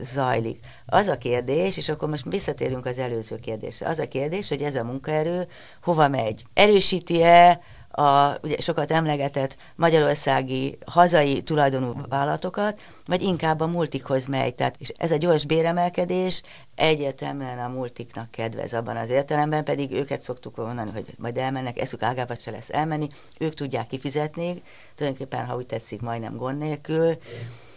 [0.00, 0.58] zajlik.
[0.86, 4.74] Az a kérdés, és akkor most visszatérünk az előző kérdésre, az a kérdés, hogy ez
[4.74, 5.46] a munkaerő
[5.82, 6.44] hova megy?
[6.54, 7.60] Erősíti-e
[7.96, 14.54] a ugye sokat emlegetett magyarországi hazai tulajdonú vállalatokat, vagy inkább a multikhoz megy.
[14.54, 16.42] Tehát, és ez a gyors béremelkedés
[16.74, 22.02] egyértelműen a multiknak kedvez abban az értelemben, pedig őket szoktuk mondani, hogy majd elmennek, eszük
[22.02, 24.62] ágába se lesz elmenni, ők tudják kifizetni,
[24.94, 27.16] tulajdonképpen, ha úgy tetszik, majdnem gond nélkül.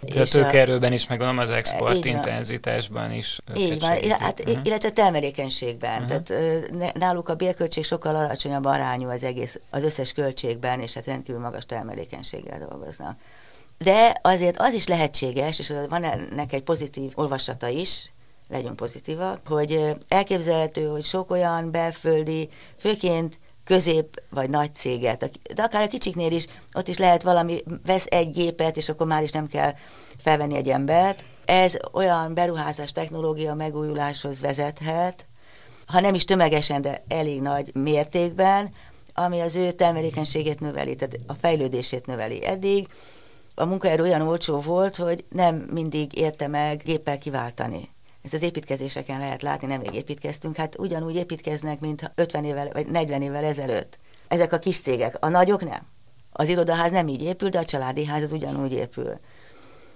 [0.05, 3.39] Tehát a tőkerőben is, meg az export intenzitásban is.
[3.55, 4.65] Így van, hát, uh-huh.
[4.65, 6.03] illetve termelékenységben.
[6.03, 6.21] Uh-huh.
[6.23, 11.41] Tehát náluk a bérköltség sokkal alacsonyabb arányú az egész, az összes költségben, és hát rendkívül
[11.41, 13.19] magas termelékenységgel dolgoznak.
[13.77, 18.11] De azért az is lehetséges, és van ennek egy pozitív olvasata is,
[18.49, 25.81] legyünk pozitívak, hogy elképzelhető, hogy sok olyan belföldi, főként közép vagy nagy céget, de akár
[25.81, 29.47] a kicsiknél is, ott is lehet valami, vesz egy gépet, és akkor már is nem
[29.47, 29.73] kell
[30.17, 31.23] felvenni egy embert.
[31.45, 35.25] Ez olyan beruházás technológia megújuláshoz vezethet,
[35.85, 38.73] ha nem is tömegesen, de elég nagy mértékben,
[39.13, 42.45] ami az ő termelékenységét növeli, tehát a fejlődését növeli.
[42.45, 42.87] Eddig
[43.55, 47.89] a munkaerő olyan olcsó volt, hogy nem mindig érte meg géppel kiváltani.
[48.27, 53.21] Ezt az építkezéseken lehet látni, nemrég építkeztünk, hát ugyanúgy építkeznek, mint 50 évvel vagy 40
[53.21, 53.99] évvel ezelőtt.
[54.27, 55.81] Ezek a kis cégek, a nagyok nem.
[56.31, 59.19] Az irodaház nem így épül, de a családi ház az ugyanúgy épül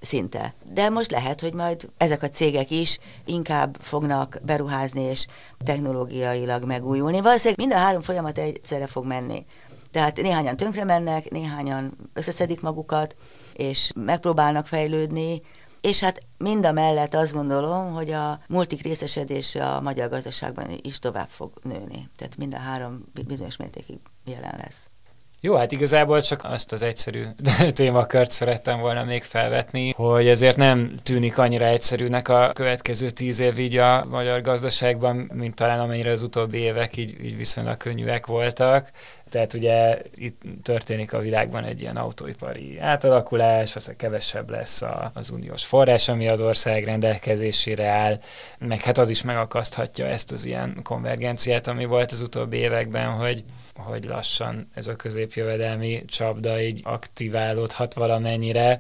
[0.02, 0.54] szinte.
[0.74, 5.28] De most lehet, hogy majd ezek a cégek is inkább fognak beruházni és
[5.66, 7.22] technológiailag megújulni.
[7.22, 9.46] Valószínűleg mind a három folyamat egyszerre fog menni.
[9.92, 13.16] Tehát néhányan tönkre mennek, néhányan összeszedik magukat,
[13.54, 15.42] és megpróbálnak fejlődni,
[15.82, 21.00] És hát mind a mellett azt gondolom, hogy a multik részesedése a magyar gazdaságban is
[21.00, 22.10] tovább fog nőni.
[22.16, 24.90] Tehát mind a három bizonyos mértékig jelen lesz.
[25.44, 27.24] Jó, hát igazából csak azt az egyszerű
[27.74, 33.60] témakört szerettem volna még felvetni, hogy ezért nem tűnik annyira egyszerűnek a következő tíz év
[33.60, 38.92] így a magyar gazdaságban, mint talán amennyire az utóbbi évek így, így viszonylag könnyűek voltak.
[39.30, 45.30] Tehát ugye itt történik a világban egy ilyen autóipari átalakulás, az kevesebb lesz a, az
[45.30, 48.20] uniós forrás, ami az ország rendelkezésére áll,
[48.60, 53.44] meg hát az is megakaszthatja ezt az ilyen konvergenciát, ami volt az utóbbi években, hogy
[53.76, 58.80] hogy lassan ez a középjövedelmi csapda így aktiválódhat valamennyire,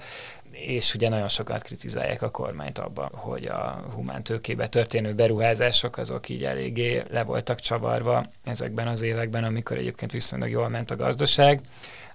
[0.52, 6.44] és ugye nagyon sokat kritizálják a kormányt abban, hogy a humántőkébe történő beruházások azok így
[6.44, 11.62] eléggé le voltak csavarva ezekben az években, amikor egyébként viszonylag jól ment a gazdaság,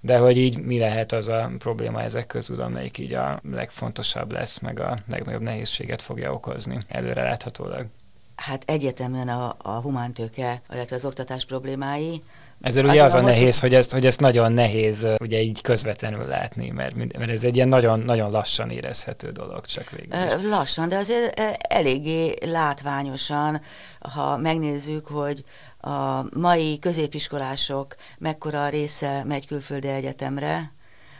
[0.00, 4.58] de hogy így mi lehet az a probléma ezek közül, amelyik így a legfontosabb lesz,
[4.58, 7.86] meg a legnagyobb nehézséget fogja okozni előreláthatólag.
[8.36, 12.22] Hát egyetemen a, a humántőke, illetve az oktatás problémái,
[12.60, 16.70] ezzel ugye az a nehéz, hogy ezt, hogy ezt nagyon nehéz ugye így közvetlenül látni,
[16.70, 20.48] mert, mert ez egy ilyen nagyon, nagyon lassan érezhető dolog csak végül.
[20.48, 23.60] Lassan, de azért eléggé látványosan,
[24.14, 25.44] ha megnézzük, hogy
[25.80, 30.74] a mai középiskolások mekkora része megy külföldi egyetemre,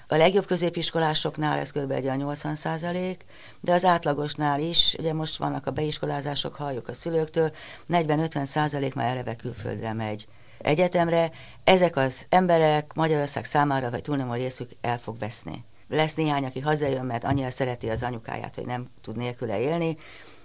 [0.08, 1.90] a legjobb középiskolásoknál ez kb.
[1.90, 3.24] egy 80 százalék,
[3.60, 7.52] de az átlagosnál is, ugye most vannak a beiskolázások, halljuk a szülőktől,
[7.88, 10.26] 40-50 százalék már eleve külföldre megy
[10.58, 11.30] egyetemre,
[11.64, 15.64] ezek az emberek Magyarország számára, vagy túlnyomó részük el fog veszni.
[15.88, 19.96] Lesz néhány, aki hazajön, mert annyira szereti az anyukáját, hogy nem tud nélküle élni,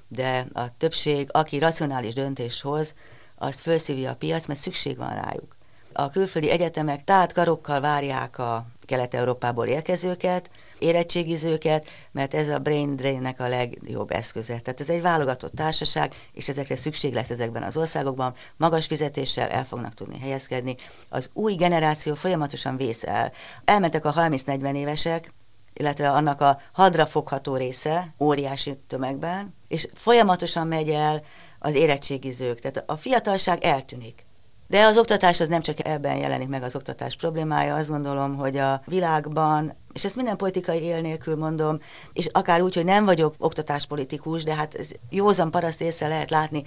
[0.07, 2.95] de a többség, aki racionális döntés hoz,
[3.37, 5.55] azt felszívja a piac, mert szükség van rájuk.
[5.93, 10.49] A külföldi egyetemek tehát karokkal várják a Kelet-Európából érkezőket,
[10.81, 14.59] érettségizőket, mert ez a brain drainnek a legjobb eszköze.
[14.59, 19.65] Tehát ez egy válogatott társaság, és ezekre szükség lesz ezekben az országokban, magas fizetéssel el
[19.65, 20.75] fognak tudni helyezkedni.
[21.09, 23.31] Az új generáció folyamatosan vészel.
[23.65, 25.33] Elmentek a 30-40 évesek,
[25.73, 31.23] illetve annak a hadrafogható része óriási tömegben, és folyamatosan megy el
[31.59, 32.59] az érettségizők.
[32.59, 34.25] Tehát a fiatalság eltűnik.
[34.71, 38.57] De az oktatás az nem csak ebben jelenik meg az oktatás problémája, azt gondolom, hogy
[38.57, 41.79] a világban, és ezt minden politikai él nélkül mondom,
[42.13, 44.77] és akár úgy, hogy nem vagyok oktatáspolitikus, de hát
[45.09, 46.63] józan paraszt észre lehet látni,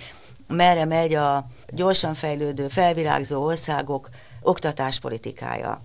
[0.49, 4.09] merre megy a gyorsan fejlődő, felvirágzó országok
[4.43, 5.81] oktatáspolitikája.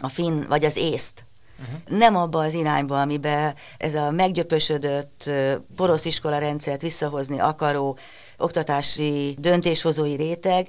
[0.00, 1.24] A finn vagy az észt.
[1.60, 1.98] Uh-huh.
[1.98, 5.30] Nem abba az irányba, amiben ez a meggyöpösödött
[5.76, 7.98] porosz iskola rendszert visszahozni akaró
[8.38, 10.68] oktatási döntéshozói réteg,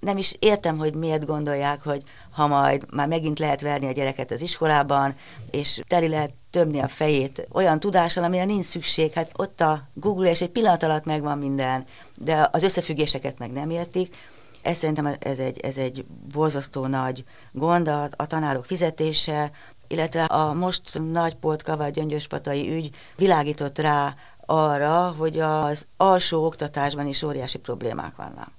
[0.00, 4.30] nem is értem, hogy miért gondolják, hogy ha majd már megint lehet verni a gyereket
[4.30, 5.16] az iskolában,
[5.50, 9.12] és teli lehet töbni a fejét olyan tudással, amire nincs szükség.
[9.12, 11.84] Hát ott a Google, és egy pillanat alatt megvan minden,
[12.16, 14.16] de az összefüggéseket meg nem értik.
[14.62, 19.50] Ez szerintem ez egy, ez egy borzasztó nagy gond, a, a tanárok fizetése,
[19.88, 24.14] illetve a most Nagypoltka vagy Gyöngyöspatai ügy világított rá
[24.46, 28.57] arra, hogy az alsó oktatásban is óriási problémák vannak.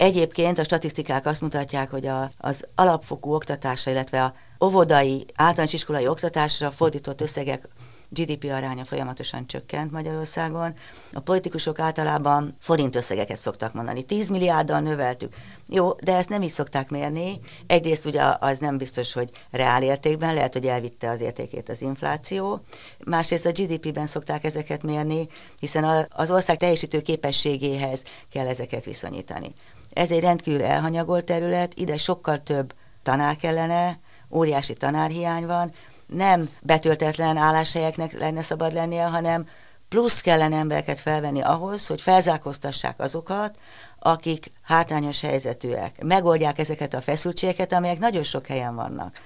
[0.00, 4.34] Egyébként a statisztikák azt mutatják, hogy a, az alapfokú oktatásra, illetve a
[4.64, 7.68] óvodai, általános iskolai oktatásra fordított összegek
[8.08, 10.74] GDP aránya folyamatosan csökkent Magyarországon.
[11.12, 14.02] A politikusok általában forint összegeket szoktak mondani.
[14.02, 15.34] 10 milliárddal növeltük.
[15.68, 17.40] Jó, de ezt nem is szokták mérni.
[17.66, 22.60] Egyrészt ugye az nem biztos, hogy reál értékben, lehet, hogy elvitte az értékét az infláció.
[23.04, 25.28] Másrészt a GDP-ben szokták ezeket mérni,
[25.58, 29.54] hiszen az ország teljesítő képességéhez kell ezeket viszonyítani.
[29.92, 33.98] Ez egy rendkívül elhanyagolt terület, ide sokkal több tanár kellene,
[34.30, 35.72] óriási tanárhiány van,
[36.06, 39.46] nem betöltetlen álláshelyeknek lenne szabad lennie, hanem
[39.88, 43.58] plusz kellene embereket felvenni ahhoz, hogy felzárkóztassák azokat,
[43.98, 46.02] akik hátrányos helyzetűek.
[46.02, 49.16] Megoldják ezeket a feszültségeket, amelyek nagyon sok helyen vannak.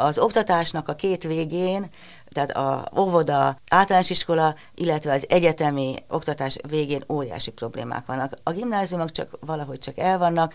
[0.00, 1.90] Az oktatásnak a két végén,
[2.28, 8.34] tehát a óvoda, általános iskola, illetve az egyetemi oktatás végén óriási problémák vannak.
[8.42, 10.54] A gimnáziumok csak valahogy csak elvannak,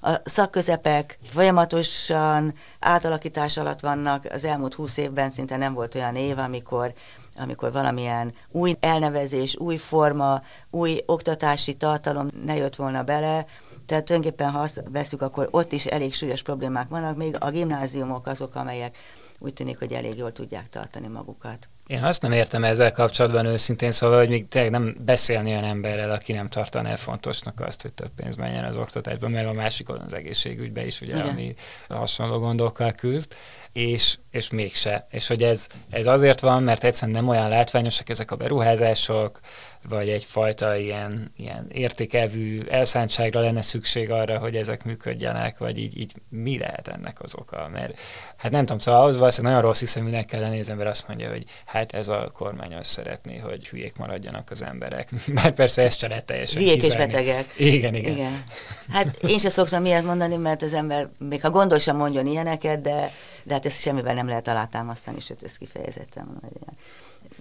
[0.00, 6.38] a szakközepek folyamatosan átalakítás alatt vannak, az elmúlt húsz évben szinte nem volt olyan év,
[6.38, 6.92] amikor
[7.36, 13.46] amikor valamilyen új elnevezés, új forma, új oktatási tartalom ne jött volna bele,
[13.86, 18.26] tehát tulajdonképpen, ha azt veszük, akkor ott is elég súlyos problémák vannak, még a gimnáziumok
[18.26, 18.96] azok, amelyek
[19.38, 21.68] úgy tűnik, hogy elég jól tudják tartani magukat.
[21.86, 26.10] Én azt nem értem ezzel kapcsolatban őszintén, szóval, hogy még tényleg nem beszélni olyan emberrel,
[26.10, 30.12] aki nem tartaná fontosnak azt, hogy több pénz menjen az oktatásban, meg a másikon az
[30.12, 31.28] egészségügybe is, ugye, Igen.
[31.28, 31.54] ami
[31.88, 33.34] hasonló gondokkal küzd
[33.72, 35.06] és, és mégse.
[35.10, 39.40] És hogy ez, ez azért van, mert egyszerűen nem olyan látványosak ezek a beruházások,
[39.88, 46.12] vagy egyfajta ilyen, ilyen értékelvű elszántságra lenne szükség arra, hogy ezek működjenek, vagy így, így
[46.28, 47.68] mi lehet ennek az oka?
[47.72, 47.98] Mert
[48.36, 51.30] hát nem tudom, szóval ahhoz valószínűleg nagyon rossz hiszeműnek kell lenni, az ember azt mondja,
[51.30, 55.10] hogy hát ez a kormány azt szeretné, hogy hülyék maradjanak az emberek.
[55.42, 57.54] Mert persze ez se lehet teljesen Hülyék és betegek.
[57.56, 58.42] Igen, igen, igen.
[58.90, 62.80] Hát én sem szoktam ilyet mondani, mert az ember, még ha gondol sem mondjon ilyeneket,
[62.80, 63.10] de,
[63.44, 66.40] de hát ezt semmivel nem lehet alátámasztani, sőt, ez kifejezetten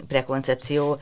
[0.08, 0.99] prekoncepció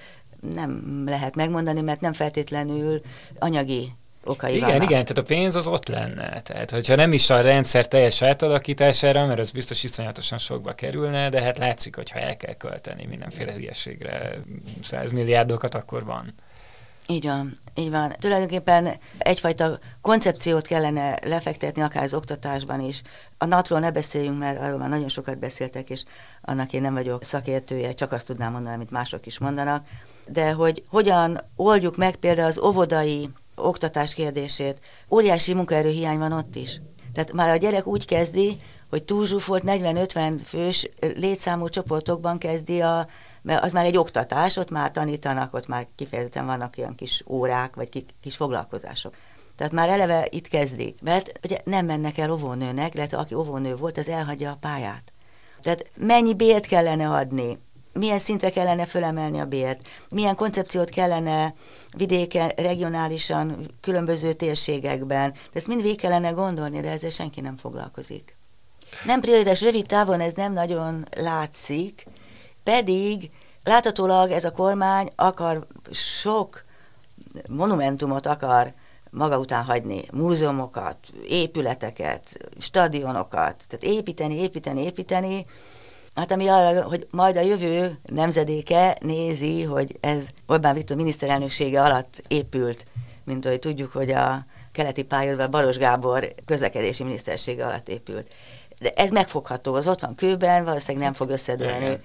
[0.54, 3.02] nem lehet megmondani, mert nem feltétlenül
[3.40, 3.92] anyagi
[4.24, 4.84] okai Igen, vannak.
[4.84, 6.42] igen, tehát a pénz az ott lenne.
[6.42, 11.42] Tehát, hogyha nem is a rendszer teljes átalakítására, mert az biztos iszonyatosan sokba kerülne, de
[11.42, 14.40] hát látszik, hogy ha el kell költeni mindenféle hülyeségre
[14.84, 16.34] 100 milliárdokat, akkor van.
[17.12, 18.16] Így van, így van.
[18.20, 23.02] Tulajdonképpen egyfajta koncepciót kellene lefektetni, akár az oktatásban is.
[23.38, 26.04] A NAT-ról ne beszéljünk, mert arról már nagyon sokat beszéltek, és
[26.42, 29.88] annak én nem vagyok szakértője, csak azt tudnám mondani, amit mások is mondanak.
[30.28, 34.80] De hogy hogyan oldjuk meg például az óvodai oktatás kérdését,
[35.12, 36.82] óriási munkaerőhiány van ott is.
[37.14, 43.08] Tehát már a gyerek úgy kezdi, hogy túlzsúfolt 40-50 fős létszámú csoportokban kezdi a
[43.50, 47.76] mert az már egy oktatás, ott már tanítanak, ott már kifejezetten vannak olyan kis órák,
[47.76, 49.14] vagy kis foglalkozások.
[49.56, 50.96] Tehát már eleve itt kezdi.
[51.02, 55.14] Mert ugye nem mennek el óvónőnek, illetve aki óvónő volt, az elhagyja a pályát.
[55.62, 57.60] Tehát mennyi bért kellene adni,
[57.94, 61.54] milyen szintre kellene fölemelni a bért, milyen koncepciót kellene
[61.98, 65.32] vidéken, regionálisan, különböző térségekben.
[65.32, 68.36] De ezt mind végig kellene gondolni, de ezzel senki nem foglalkozik.
[69.06, 72.08] Nem prioritás rövid távon, ez nem nagyon látszik,
[72.70, 73.32] pedig
[73.64, 76.64] láthatólag ez a kormány akar sok
[77.50, 78.74] monumentumot akar
[79.10, 80.98] maga után hagyni, múzeumokat,
[81.28, 85.46] épületeket, stadionokat, tehát építeni, építeni, építeni,
[86.16, 92.24] Hát ami arra, hogy majd a jövő nemzedéke nézi, hogy ez Orbán Viktor miniszterelnöksége alatt
[92.28, 92.86] épült,
[93.24, 98.32] mint ahogy tudjuk, hogy a keleti pályaudvar Baros Gábor közlekedési minisztersége alatt épült.
[98.80, 102.00] De ez megfogható, az ott van kőben, valószínűleg nem fog összedőlni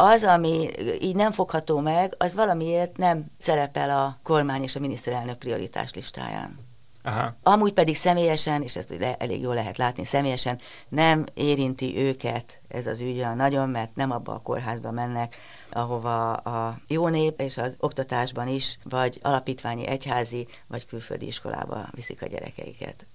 [0.00, 0.68] az, ami
[1.00, 6.68] így nem fogható meg, az valamiért nem szerepel a kormány és a miniszterelnök prioritás listáján.
[7.02, 7.36] Aha.
[7.42, 13.00] Amúgy pedig személyesen, és ezt elég jól lehet látni, személyesen nem érinti őket ez az
[13.00, 15.36] ügy nagyon, mert nem abba a kórházba mennek,
[15.70, 22.22] ahova a jó nép és az oktatásban is, vagy alapítványi, egyházi, vagy külföldi iskolába viszik
[22.22, 23.06] a gyerekeiket.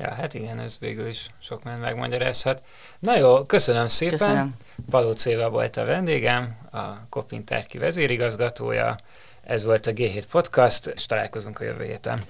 [0.00, 2.62] Ja, hát igen, ez végül is sok minden megmagyarázhat.
[2.98, 4.18] Na jó, köszönöm szépen.
[4.18, 4.56] Köszönöm.
[4.90, 8.96] Baló Céva volt a vendégem, a Kopintárki vezérigazgatója.
[9.44, 12.22] Ez volt a G7 Podcast, és találkozunk a jövő héten.